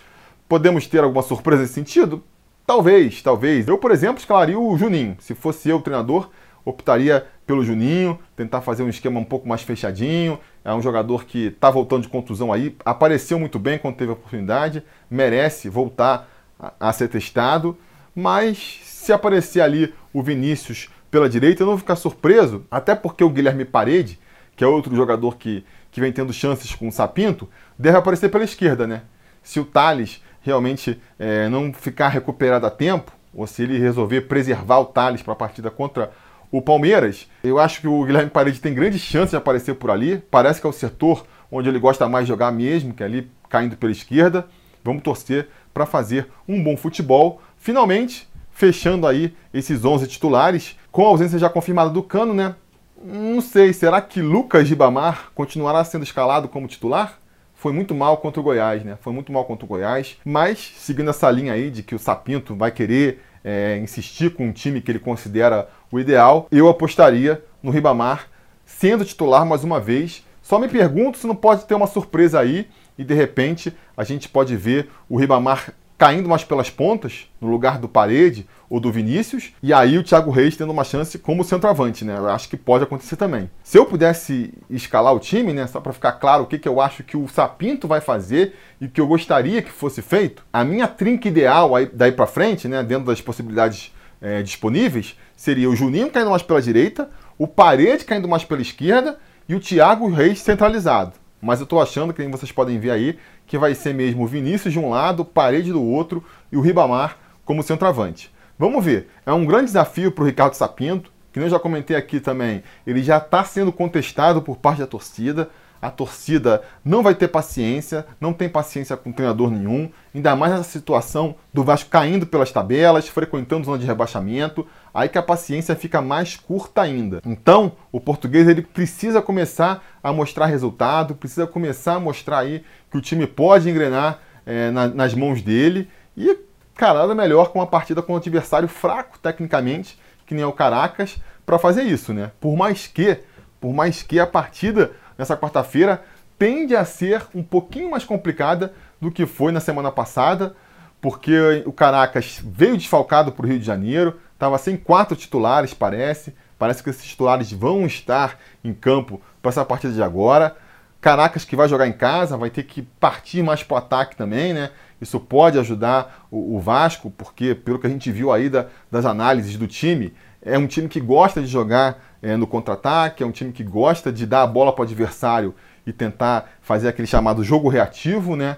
Podemos 0.48 0.88
ter 0.88 1.04
alguma 1.04 1.22
surpresa 1.22 1.62
nesse 1.62 1.74
sentido? 1.74 2.24
Talvez, 2.66 3.22
talvez. 3.22 3.68
Eu, 3.68 3.78
por 3.78 3.92
exemplo, 3.92 4.18
escalaria 4.18 4.60
o 4.60 4.78
Juninho. 4.78 5.16
Se 5.20 5.34
fosse 5.34 5.70
eu 5.70 5.80
treinador, 5.82 6.30
optaria 6.66 7.26
pelo 7.46 7.64
Juninho, 7.64 8.20
tentar 8.36 8.60
fazer 8.60 8.84
um 8.84 8.90
esquema 8.90 9.20
um 9.20 9.24
pouco 9.24 9.48
mais 9.48 9.62
fechadinho. 9.62 10.38
É 10.66 10.74
um 10.74 10.82
jogador 10.82 11.26
que 11.26 11.48
está 11.48 11.70
voltando 11.70 12.02
de 12.02 12.10
contusão 12.10 12.52
aí, 12.52 12.76
apareceu 12.84 13.40
muito 13.40 13.58
bem 13.58 13.80
quando 13.80 13.96
teve 13.96 14.10
a 14.10 14.14
oportunidade, 14.14 14.84
merece 15.10 15.70
voltar 15.70 16.30
a, 16.60 16.74
a 16.90 16.94
ser 16.94 17.08
testado. 17.08 17.78
Mas 18.14 18.82
se 18.84 19.14
aparecer 19.14 19.62
ali 19.62 19.94
o 20.12 20.22
Vinícius 20.22 20.90
pela 21.10 21.30
direita, 21.30 21.64
eu 21.64 21.66
não 21.66 21.74
vou 21.74 21.80
ficar 21.80 21.96
surpreso, 21.96 22.66
até 22.70 22.96
porque 22.96 23.24
o 23.24 23.30
Guilherme 23.30 23.66
Parede, 23.66 24.20
que 24.56 24.64
é 24.64 24.68
outro 24.68 24.96
jogador 24.96 25.38
que, 25.38 25.64
que 25.92 26.02
vem 26.02 26.12
tendo 26.12 26.34
chances 26.34 26.74
com 26.76 26.88
o 26.88 26.92
Sapinto, 26.92 27.50
deve 27.78 27.98
aparecer 27.98 28.30
pela 28.30 28.44
esquerda, 28.44 28.86
né? 28.86 29.04
Se 29.42 29.60
o 29.60 29.66
Thales 29.66 30.22
realmente 30.42 31.02
é, 31.18 31.48
não 31.50 31.74
ficar 31.74 32.10
recuperado 32.10 32.66
a 32.66 32.70
tempo, 32.70 33.12
ou 33.34 33.46
se 33.46 33.64
ele 33.64 33.78
resolver 33.78 34.22
preservar 34.22 34.80
o 34.80 34.86
Thales 34.86 35.22
para 35.22 35.34
a 35.34 35.36
partida 35.36 35.70
contra 35.70 36.12
o 36.52 36.62
Palmeiras, 36.62 37.28
eu 37.44 37.60
acho 37.60 37.82
que 37.82 37.88
o 37.88 38.04
Guilherme 38.06 38.30
Parede 38.30 38.60
tem 38.60 38.74
grande 38.74 38.98
chance 38.98 39.32
de 39.32 39.36
aparecer 39.36 39.76
por 39.76 39.92
ali. 39.92 40.18
Parece 40.32 40.62
que 40.62 40.68
é 40.68 40.70
o 40.70 40.74
setor 40.74 41.26
onde 41.52 41.70
ele 41.70 41.80
gosta 41.80 42.08
mais 42.08 42.26
de 42.26 42.30
jogar 42.30 42.52
mesmo, 42.52 42.94
que 42.94 43.04
é 43.04 43.06
ali 43.06 43.30
caindo 43.50 43.76
pela 43.78 43.92
esquerda. 43.92 44.48
Vamos 44.84 45.04
torcer 45.04 45.50
para 45.74 45.86
fazer 45.86 46.28
um 46.48 46.64
bom 46.64 46.78
futebol. 46.78 47.42
Finalmente, 47.58 48.28
fechando 48.58 49.06
aí 49.06 49.36
esses 49.54 49.86
11 49.86 50.08
titulares, 50.08 50.76
com 50.92 51.06
a 51.06 51.10
ausência 51.10 51.38
já 51.38 51.48
confirmada 51.48 51.92
do 51.92 52.02
Cano, 52.02 52.34
né? 52.34 52.56
Não 53.04 53.40
sei, 53.40 53.72
será 53.72 54.02
que 54.02 54.20
Lucas 54.20 54.68
Ribamar 54.68 55.32
continuará 55.36 55.84
sendo 55.84 56.02
escalado 56.02 56.48
como 56.48 56.68
titular? 56.68 57.20
Foi 57.54 57.72
muito 57.72 57.94
mal 57.94 58.18
contra 58.18 58.42
o 58.42 58.44
Goiás, 58.44 58.84
né? 58.84 58.98
Foi 59.00 59.14
muito 59.14 59.32
mal 59.32 59.46
contra 59.46 59.64
o 59.64 59.68
Goiás, 59.68 60.18
mas 60.26 60.74
seguindo 60.76 61.12
essa 61.12 61.30
linha 61.30 61.54
aí 61.54 61.70
de 61.70 61.84
que 61.84 61.94
o 61.94 62.00
Sapinto 62.00 62.56
vai 62.56 62.72
querer 62.72 63.22
é, 63.44 63.78
insistir 63.78 64.34
com 64.34 64.48
um 64.48 64.52
time 64.52 64.82
que 64.82 64.90
ele 64.90 64.98
considera 64.98 65.70
o 65.92 66.00
ideal, 66.00 66.48
eu 66.52 66.68
apostaria 66.68 67.44
no 67.62 67.70
Ribamar 67.70 68.26
sendo 68.66 69.06
titular 69.06 69.46
mais 69.46 69.64
uma 69.64 69.80
vez. 69.80 70.26
Só 70.42 70.58
me 70.58 70.68
pergunto 70.68 71.20
se 71.20 71.28
não 71.28 71.36
pode 71.36 71.66
ter 71.66 71.76
uma 71.76 71.86
surpresa 71.86 72.40
aí 72.40 72.68
e 72.98 73.04
de 73.04 73.14
repente 73.14 73.72
a 73.96 74.04
gente 74.04 74.28
pode 74.28 74.58
ver 74.58 74.90
o 75.08 75.16
Ribamar 75.16 75.76
caindo 75.98 76.30
mais 76.30 76.44
pelas 76.44 76.70
pontas, 76.70 77.28
no 77.42 77.50
lugar 77.50 77.80
do 77.80 77.90
Parede 77.90 78.48
ou 78.70 78.80
do 78.80 78.92
Vinícius, 78.92 79.54
e 79.64 79.74
aí 79.74 79.98
o 79.98 80.04
Thiago 80.04 80.30
Reis 80.30 80.56
tendo 80.56 80.72
uma 80.72 80.84
chance 80.84 81.18
como 81.18 81.44
centroavante, 81.44 82.06
né? 82.06 82.18
Eu 82.18 82.30
acho 82.30 82.50
que 82.50 82.58
pode 82.58 82.84
acontecer 82.84 83.16
também. 83.16 83.50
Se 83.64 83.78
eu 83.78 83.86
pudesse 83.86 84.54
escalar 84.70 85.14
o 85.14 85.20
time, 85.20 85.54
né, 85.54 85.66
só 85.66 85.80
para 85.80 85.94
ficar 85.94 86.14
claro 86.14 86.44
o 86.44 86.46
que, 86.46 86.60
que 86.60 86.68
eu 86.68 86.80
acho 86.80 87.04
que 87.04 87.18
o 87.18 87.28
Sapinto 87.28 87.88
vai 87.88 88.02
fazer 88.02 88.56
e 88.80 88.88
que 88.88 89.02
eu 89.02 89.08
gostaria 89.08 89.62
que 89.62 89.72
fosse 89.72 90.02
feito, 90.02 90.44
a 90.52 90.64
minha 90.64 90.88
trinca 90.88 91.28
ideal 91.28 91.76
aí, 91.76 91.90
daí 91.92 92.12
para 92.12 92.28
frente, 92.28 92.68
né, 92.68 92.84
dentro 92.84 93.06
das 93.06 93.22
possibilidades 93.22 93.92
é, 94.22 94.44
disponíveis, 94.44 95.18
seria 95.36 95.70
o 95.70 95.76
Juninho 95.76 96.12
caindo 96.12 96.30
mais 96.30 96.44
pela 96.44 96.62
direita, 96.62 97.10
o 97.38 97.48
Parede 97.48 98.04
caindo 98.04 98.28
mais 98.28 98.44
pela 98.44 98.62
esquerda 98.62 99.18
e 99.48 99.56
o 99.56 99.60
Thiago 99.60 100.10
Reis 100.10 100.42
centralizado. 100.42 101.14
Mas 101.42 101.60
eu 101.60 101.66
estou 101.66 101.82
achando, 101.82 102.14
que 102.14 102.28
vocês 102.28 102.52
podem 102.52 102.80
ver 102.80 102.92
aí, 102.92 103.20
que 103.46 103.58
vai 103.58 103.76
ser 103.76 103.94
mesmo 103.94 104.24
o 104.24 104.28
Vinícius 104.28 104.74
de 104.74 104.80
um 104.80 104.90
lado, 104.90 105.24
Parede 105.24 105.72
do 105.72 105.84
outro 105.84 106.24
e 106.52 106.58
o 106.58 106.62
Ribamar 106.62 107.18
como 107.46 107.64
centroavante. 107.64 108.32
Vamos 108.58 108.84
ver. 108.84 109.10
É 109.26 109.32
um 109.32 109.46
grande 109.46 109.66
desafio 109.66 110.12
para 110.12 110.24
o 110.24 110.26
Ricardo 110.26 110.54
Sapinto, 110.54 111.12
que 111.32 111.40
eu 111.40 111.50
já 111.50 111.60
comentei 111.60 111.96
aqui 111.96 112.20
também. 112.20 112.64
Ele 112.86 113.04
já 113.04 113.18
está 113.18 113.44
sendo 113.44 113.72
contestado 113.72 114.42
por 114.42 114.58
parte 114.58 114.80
da 114.80 114.88
torcida 114.88 115.50
a 115.82 115.90
torcida 115.90 116.62
não 116.84 117.04
vai 117.04 117.16
ter 117.16 117.28
paciência, 117.28 118.06
não 118.20 118.34
tem 118.34 118.50
paciência 118.50 118.98
com 118.98 119.12
treinador 119.12 119.52
nenhum, 119.52 119.90
ainda 120.14 120.36
mais 120.36 120.52
nessa 120.52 120.70
situação 120.70 121.36
do 121.54 121.64
Vasco 121.64 121.90
caindo 121.90 122.26
pelas 122.26 122.52
tabelas, 122.52 123.08
frequentando 123.08 123.66
zona 123.66 123.78
de 123.78 123.86
rebaixamento, 123.86 124.68
aí 124.94 125.08
que 125.08 125.18
a 125.18 125.24
paciência 125.24 125.76
fica 125.76 126.02
mais 126.02 126.36
curta 126.36 126.82
ainda. 126.82 127.22
Então, 127.26 127.74
o 127.92 128.00
português 128.00 128.48
ele 128.48 128.62
precisa 128.62 129.22
começar 129.22 129.84
a 130.02 130.12
mostrar 130.12 130.48
resultado, 130.48 131.16
precisa 131.16 131.46
começar 131.46 131.96
a 131.96 132.00
mostrar 132.00 132.40
aí 132.40 132.64
que 132.90 132.98
o 132.98 133.02
time 133.02 133.28
pode 133.28 133.70
engrenar 133.70 134.20
é, 134.46 134.72
na, 134.72 134.88
nas 134.88 135.14
mãos 135.14 135.42
dele 135.42 135.90
e, 136.16 136.38
cara, 136.74 137.00
nada 137.00 137.14
melhor 137.14 137.50
com 137.50 137.60
uma 137.60 137.68
partida 137.68 138.02
com 138.02 138.14
um 138.14 138.18
adversário 138.18 138.68
fraco 138.68 139.20
tecnicamente, 139.20 140.00
que 140.26 140.34
nem 140.34 140.44
é 140.44 140.48
o 140.48 140.52
Caracas, 140.52 141.18
para 141.46 141.60
fazer 141.60 141.84
isso, 141.84 142.14
né? 142.14 142.32
Por 142.42 142.58
mais 142.58 142.88
que, 142.88 143.20
por 143.62 143.74
mais 143.74 144.04
que 144.04 144.20
a 144.20 144.28
partida 144.28 144.92
nessa 145.18 145.36
quarta-feira 145.38 146.04
tende 146.38 146.76
a 146.76 146.86
ser 146.86 147.26
um 147.34 147.42
pouquinho 147.42 147.90
mais 147.90 148.04
complicada 148.04 148.74
do 149.02 149.12
que 149.12 149.26
foi 149.26 149.52
na 149.52 149.60
semana 149.60 149.92
passada, 149.92 150.56
porque 151.02 151.64
o 151.66 151.72
Caracas 151.72 152.42
veio 152.44 152.78
desfalcado 152.78 153.32
para 153.32 153.46
o 153.46 153.50
Rio 153.50 153.60
de 153.60 153.66
Janeiro, 153.66 154.20
estava 154.34 154.58
sem 154.58 154.78
quatro 154.78 155.16
titulares, 155.16 155.74
parece. 155.74 156.36
Parece 156.58 156.82
que 156.82 156.90
esses 156.90 157.06
titulares 157.06 157.52
vão 157.52 157.86
estar 157.86 158.40
em 158.64 158.74
campo 158.74 159.22
para 159.42 159.50
essa 159.50 159.64
partida 159.64 159.94
de 159.94 160.02
agora. 160.02 160.56
Caracas 161.00 161.46
que 161.46 161.56
vai 161.56 161.70
jogar 161.70 161.88
em 161.88 161.94
casa, 161.94 162.36
vai 162.36 162.50
ter 162.50 162.64
que 162.64 162.82
partir 162.82 163.44
mais 163.44 163.62
para 163.64 163.76
o 163.76 163.78
ataque 163.78 164.16
também, 164.16 164.54
né? 164.54 164.72
Isso 165.00 165.20
pode 165.20 165.60
ajudar 165.60 166.28
o, 166.32 166.56
o, 166.56 166.60
Vasco, 166.60 167.12
porque 167.12 167.54
pelo 167.54 167.78
que 167.78 167.86
a 167.86 167.90
gente 167.90 168.12
viu 168.12 168.32
aí 168.32 168.50
da, 168.50 168.66
das 168.92 169.06
análises 169.06 169.56
do 169.56 169.68
time, 169.68 170.12
é 170.42 170.58
um 170.58 170.66
time 170.66 170.90
que 170.90 171.00
gosta 171.00 171.40
de 171.40 171.48
jogar 171.48 172.04
é, 172.22 172.36
no 172.36 172.48
contra-ataque, 172.48 173.24
é 173.24 173.26
um 173.26 173.32
time 173.32 173.52
que 173.52 173.64
gosta 173.64 174.12
de 174.12 174.26
dar 174.26 174.44
a 174.44 174.48
bola 174.48 174.74
para 174.74 174.82
o 174.82 174.86
adversário 174.86 175.54
e 175.86 175.94
tentar 175.94 176.50
fazer 176.62 176.88
aquele 176.88 177.08
chamado 177.08 177.44
jogo 177.44 177.70
reativo, 177.70 178.36
né? 178.36 178.58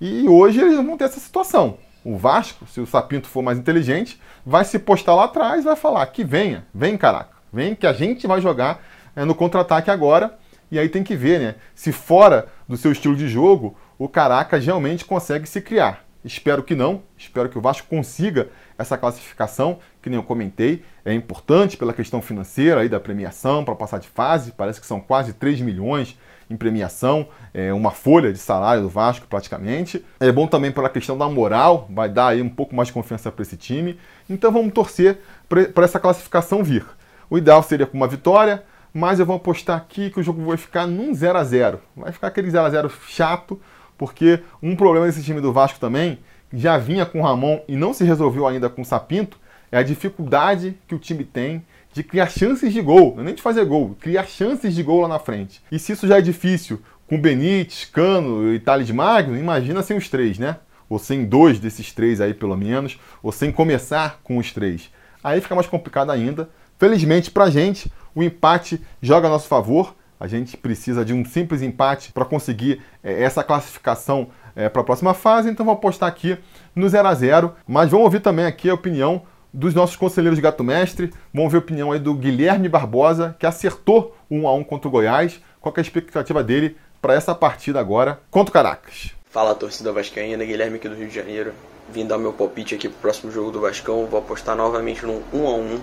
E 0.00 0.28
hoje 0.28 0.60
eles 0.60 0.76
vão 0.76 0.96
ter 0.96 1.04
essa 1.04 1.20
situação. 1.20 1.78
O 2.04 2.16
Vasco, 2.16 2.66
se 2.66 2.80
o 2.80 2.86
Sapinto 2.86 3.26
for 3.26 3.42
mais 3.42 3.58
inteligente, 3.58 4.20
vai 4.44 4.64
se 4.64 4.78
postar 4.78 5.14
lá 5.14 5.24
atrás 5.24 5.64
vai 5.64 5.74
falar 5.74 6.06
que 6.06 6.22
venha, 6.22 6.64
vem 6.72 6.96
caraca, 6.96 7.30
vem 7.52 7.74
que 7.74 7.86
a 7.86 7.92
gente 7.92 8.26
vai 8.26 8.40
jogar 8.40 8.80
é, 9.14 9.24
no 9.24 9.34
contra-ataque 9.34 9.90
agora. 9.90 10.38
E 10.70 10.78
aí 10.78 10.88
tem 10.88 11.02
que 11.02 11.16
ver, 11.16 11.40
né? 11.40 11.54
Se 11.74 11.92
fora 11.92 12.48
do 12.68 12.76
seu 12.76 12.92
estilo 12.92 13.16
de 13.16 13.28
jogo, 13.28 13.76
o 13.98 14.08
Caracas 14.08 14.64
realmente 14.64 15.04
consegue 15.04 15.48
se 15.48 15.60
criar. 15.60 16.05
Espero 16.26 16.64
que 16.64 16.74
não, 16.74 17.02
espero 17.16 17.48
que 17.48 17.56
o 17.56 17.60
Vasco 17.60 17.86
consiga 17.86 18.48
essa 18.76 18.98
classificação, 18.98 19.78
que 20.02 20.10
nem 20.10 20.18
eu 20.18 20.24
comentei, 20.24 20.82
é 21.04 21.14
importante 21.14 21.76
pela 21.76 21.92
questão 21.92 22.20
financeira 22.20 22.80
aí 22.80 22.88
da 22.88 22.98
premiação 22.98 23.64
para 23.64 23.76
passar 23.76 23.98
de 23.98 24.08
fase, 24.08 24.50
parece 24.50 24.80
que 24.80 24.86
são 24.88 25.00
quase 25.00 25.32
3 25.34 25.60
milhões 25.60 26.18
em 26.50 26.56
premiação, 26.56 27.28
é 27.54 27.72
uma 27.72 27.92
folha 27.92 28.32
de 28.32 28.40
salário 28.40 28.82
do 28.82 28.88
Vasco 28.88 29.28
praticamente. 29.28 30.04
É 30.18 30.32
bom 30.32 30.48
também 30.48 30.72
pela 30.72 30.88
questão 30.88 31.16
da 31.16 31.28
moral, 31.28 31.88
vai 31.90 32.08
dar 32.08 32.28
aí 32.28 32.42
um 32.42 32.48
pouco 32.48 32.74
mais 32.74 32.88
de 32.88 32.94
confiança 32.94 33.30
para 33.30 33.42
esse 33.42 33.56
time. 33.56 33.96
Então 34.28 34.50
vamos 34.50 34.74
torcer 34.74 35.18
para 35.48 35.84
essa 35.84 36.00
classificação 36.00 36.62
vir. 36.64 36.84
O 37.30 37.38
ideal 37.38 37.62
seria 37.62 37.86
com 37.86 37.96
uma 37.96 38.08
vitória, 38.08 38.64
mas 38.92 39.20
eu 39.20 39.26
vou 39.26 39.36
apostar 39.36 39.76
aqui 39.76 40.10
que 40.10 40.18
o 40.18 40.22
jogo 40.24 40.44
vai 40.44 40.56
ficar 40.56 40.88
num 40.88 41.14
0 41.14 41.38
a 41.38 41.44
0 41.44 41.80
Vai 41.96 42.10
ficar 42.10 42.28
aquele 42.28 42.50
0 42.50 42.64
a 42.64 42.70
0 42.70 42.90
chato, 43.06 43.60
porque 43.96 44.40
um 44.62 44.76
problema 44.76 45.06
desse 45.06 45.22
time 45.22 45.40
do 45.40 45.52
Vasco 45.52 45.78
também 45.80 46.18
já 46.52 46.78
vinha 46.78 47.04
com 47.04 47.20
o 47.20 47.22
Ramon 47.22 47.60
e 47.66 47.76
não 47.76 47.92
se 47.92 48.04
resolveu 48.04 48.46
ainda 48.46 48.68
com 48.68 48.82
o 48.82 48.84
Sapinto, 48.84 49.38
é 49.70 49.78
a 49.78 49.82
dificuldade 49.82 50.78
que 50.86 50.94
o 50.94 50.98
time 50.98 51.24
tem 51.24 51.64
de 51.92 52.02
criar 52.02 52.28
chances 52.28 52.72
de 52.72 52.80
gol, 52.80 53.14
não 53.14 53.22
é 53.22 53.26
nem 53.26 53.34
de 53.34 53.42
fazer 53.42 53.64
gol, 53.64 53.96
criar 53.98 54.24
chances 54.26 54.74
de 54.74 54.82
gol 54.82 55.00
lá 55.00 55.08
na 55.08 55.18
frente. 55.18 55.62
E 55.72 55.78
se 55.78 55.92
isso 55.92 56.06
já 56.06 56.18
é 56.18 56.20
difícil 56.20 56.80
com 57.08 57.20
Benítez, 57.20 57.84
Cano 57.84 58.52
e 58.52 58.58
Thales 58.58 58.90
Magno, 58.90 59.36
imagina 59.36 59.82
sem 59.82 59.96
os 59.96 60.08
três, 60.08 60.38
né? 60.38 60.56
Ou 60.88 60.98
sem 60.98 61.24
dois 61.24 61.58
desses 61.58 61.92
três 61.92 62.20
aí, 62.20 62.34
pelo 62.34 62.56
menos, 62.56 62.98
ou 63.22 63.32
sem 63.32 63.50
começar 63.50 64.20
com 64.22 64.38
os 64.38 64.52
três. 64.52 64.90
Aí 65.22 65.40
fica 65.40 65.54
mais 65.54 65.66
complicado 65.66 66.10
ainda. 66.10 66.48
Felizmente 66.78 67.30
pra 67.30 67.50
gente, 67.50 67.90
o 68.14 68.22
empate 68.22 68.80
joga 69.00 69.26
a 69.26 69.30
nosso 69.30 69.48
favor. 69.48 69.94
A 70.18 70.26
gente 70.26 70.56
precisa 70.56 71.04
de 71.04 71.12
um 71.12 71.24
simples 71.24 71.62
empate 71.62 72.12
para 72.12 72.24
conseguir 72.24 72.82
é, 73.02 73.22
essa 73.22 73.44
classificação 73.44 74.28
é, 74.54 74.68
para 74.68 74.80
a 74.80 74.84
próxima 74.84 75.12
fase, 75.12 75.50
então 75.50 75.66
vou 75.66 75.74
apostar 75.74 76.08
aqui 76.08 76.38
no 76.74 76.88
0 76.88 77.08
a 77.08 77.14
0 77.14 77.54
Mas 77.66 77.90
vamos 77.90 78.04
ouvir 78.04 78.20
também 78.20 78.46
aqui 78.46 78.70
a 78.70 78.74
opinião 78.74 79.22
dos 79.52 79.74
nossos 79.74 79.96
conselheiros 79.96 80.36
de 80.36 80.42
Gato 80.42 80.64
Mestre. 80.64 81.12
Vamos 81.32 81.50
ver 81.50 81.58
a 81.58 81.60
opinião 81.60 81.92
aí 81.92 81.98
do 81.98 82.14
Guilherme 82.14 82.68
Barbosa, 82.68 83.36
que 83.38 83.46
acertou 83.46 84.16
o 84.28 84.36
1 84.36 84.48
a 84.48 84.54
1 84.54 84.64
contra 84.64 84.88
o 84.88 84.90
Goiás. 84.90 85.40
Qual 85.60 85.74
é 85.76 85.80
a 85.80 85.82
expectativa 85.82 86.42
dele 86.42 86.76
para 87.00 87.14
essa 87.14 87.34
partida 87.34 87.80
agora 87.80 88.20
contra 88.30 88.50
o 88.50 88.52
Caracas? 88.52 89.14
Fala 89.30 89.54
torcida 89.54 89.92
vascaína, 89.92 90.44
Guilherme 90.44 90.76
aqui 90.76 90.88
do 90.88 90.94
Rio 90.94 91.08
de 91.08 91.14
Janeiro. 91.14 91.52
vim 91.90 92.06
dar 92.06 92.18
meu 92.18 92.32
palpite 92.32 92.74
aqui 92.74 92.88
pro 92.88 92.98
próximo 92.98 93.30
jogo 93.30 93.50
do 93.50 93.60
Vascão. 93.60 94.06
Vou 94.06 94.18
apostar 94.18 94.56
novamente 94.56 95.04
num 95.04 95.22
1 95.32 95.46
a 95.46 95.54
1 95.54 95.80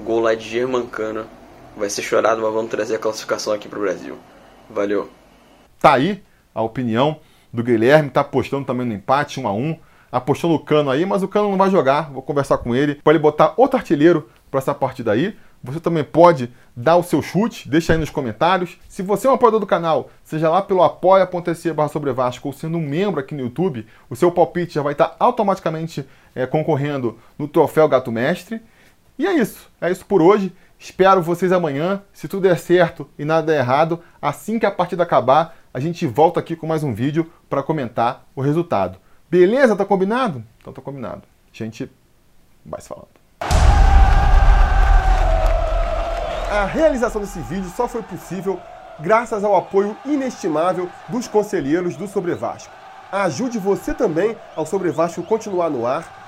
Gol 0.00 0.20
lá 0.20 0.34
de 0.34 0.48
Germancano. 0.48 1.26
Vai 1.78 1.88
ser 1.88 2.02
chorado, 2.02 2.42
mas 2.42 2.52
vamos 2.52 2.72
trazer 2.72 2.96
a 2.96 2.98
classificação 2.98 3.52
aqui 3.52 3.68
pro 3.68 3.80
Brasil. 3.80 4.18
Valeu. 4.68 5.08
Tá 5.78 5.94
aí 5.94 6.24
a 6.52 6.60
opinião 6.60 7.20
do 7.52 7.62
Guilherme, 7.62 8.10
tá 8.10 8.22
apostando 8.22 8.66
também 8.66 8.84
no 8.84 8.92
empate, 8.92 9.38
1 9.38 9.46
a 9.46 9.52
1 9.52 9.78
Apostou 10.10 10.50
no 10.50 10.58
Cano 10.58 10.90
aí, 10.90 11.06
mas 11.06 11.22
o 11.22 11.28
Cano 11.28 11.50
não 11.50 11.56
vai 11.56 11.70
jogar. 11.70 12.10
Vou 12.10 12.22
conversar 12.22 12.58
com 12.58 12.74
ele 12.74 12.96
para 12.96 13.12
ele 13.12 13.22
botar 13.22 13.54
outro 13.56 13.78
artilheiro 13.78 14.28
para 14.50 14.58
essa 14.58 14.74
partida 14.74 15.12
aí. 15.12 15.36
Você 15.62 15.78
também 15.78 16.02
pode 16.02 16.52
dar 16.74 16.96
o 16.96 17.02
seu 17.02 17.22
chute, 17.22 17.68
deixa 17.68 17.92
aí 17.92 17.98
nos 17.98 18.10
comentários. 18.10 18.76
Se 18.88 19.02
você 19.02 19.28
é 19.28 19.30
um 19.30 19.34
apoiador 19.34 19.60
do 19.60 19.66
canal, 19.66 20.10
seja 20.24 20.50
lá 20.50 20.62
pelo 20.62 20.82
apoia.se 20.82 21.72
barra 21.72 21.88
sobre 21.88 22.12
Vasco 22.12 22.48
ou 22.48 22.54
sendo 22.54 22.78
um 22.78 22.80
membro 22.80 23.20
aqui 23.20 23.34
no 23.34 23.42
YouTube, 23.42 23.86
o 24.10 24.16
seu 24.16 24.32
palpite 24.32 24.74
já 24.74 24.82
vai 24.82 24.94
estar 24.94 25.14
automaticamente 25.20 26.04
é, 26.34 26.44
concorrendo 26.44 27.18
no 27.38 27.46
troféu 27.46 27.86
Gato 27.86 28.10
Mestre. 28.10 28.62
E 29.18 29.26
é 29.26 29.34
isso, 29.34 29.68
é 29.80 29.90
isso 29.90 30.06
por 30.06 30.22
hoje. 30.22 30.52
Espero 30.78 31.20
vocês 31.20 31.50
amanhã. 31.50 32.02
Se 32.12 32.28
tudo 32.28 32.42
der 32.42 32.56
certo 32.56 33.10
e 33.18 33.24
nada 33.24 33.48
der 33.48 33.58
errado, 33.58 34.00
assim 34.22 34.60
que 34.60 34.66
a 34.66 34.70
partida 34.70 35.02
acabar, 35.02 35.56
a 35.74 35.80
gente 35.80 36.06
volta 36.06 36.38
aqui 36.38 36.54
com 36.54 36.68
mais 36.68 36.84
um 36.84 36.94
vídeo 36.94 37.30
para 37.50 37.64
comentar 37.64 38.24
o 38.34 38.40
resultado. 38.40 38.96
Beleza? 39.28 39.74
Tá 39.74 39.84
combinado? 39.84 40.44
Então 40.60 40.72
tá 40.72 40.80
combinado. 40.80 41.22
A 41.52 41.56
gente 41.56 41.90
vai 42.64 42.80
se 42.80 42.88
falando. 42.88 43.08
A 46.50 46.64
realização 46.64 47.20
desse 47.20 47.40
vídeo 47.40 47.68
só 47.76 47.88
foi 47.88 48.02
possível 48.02 48.60
graças 49.00 49.42
ao 49.42 49.56
apoio 49.56 49.96
inestimável 50.06 50.88
dos 51.08 51.26
conselheiros 51.26 51.96
do 51.96 52.06
Sobre 52.06 52.34
Vasco. 52.34 52.72
Ajude 53.10 53.58
você 53.58 53.92
também 53.92 54.36
ao 54.54 54.64
Sobre 54.64 54.90
Vasco 54.90 55.22
continuar 55.24 55.70
no 55.70 55.86
ar, 55.86 56.17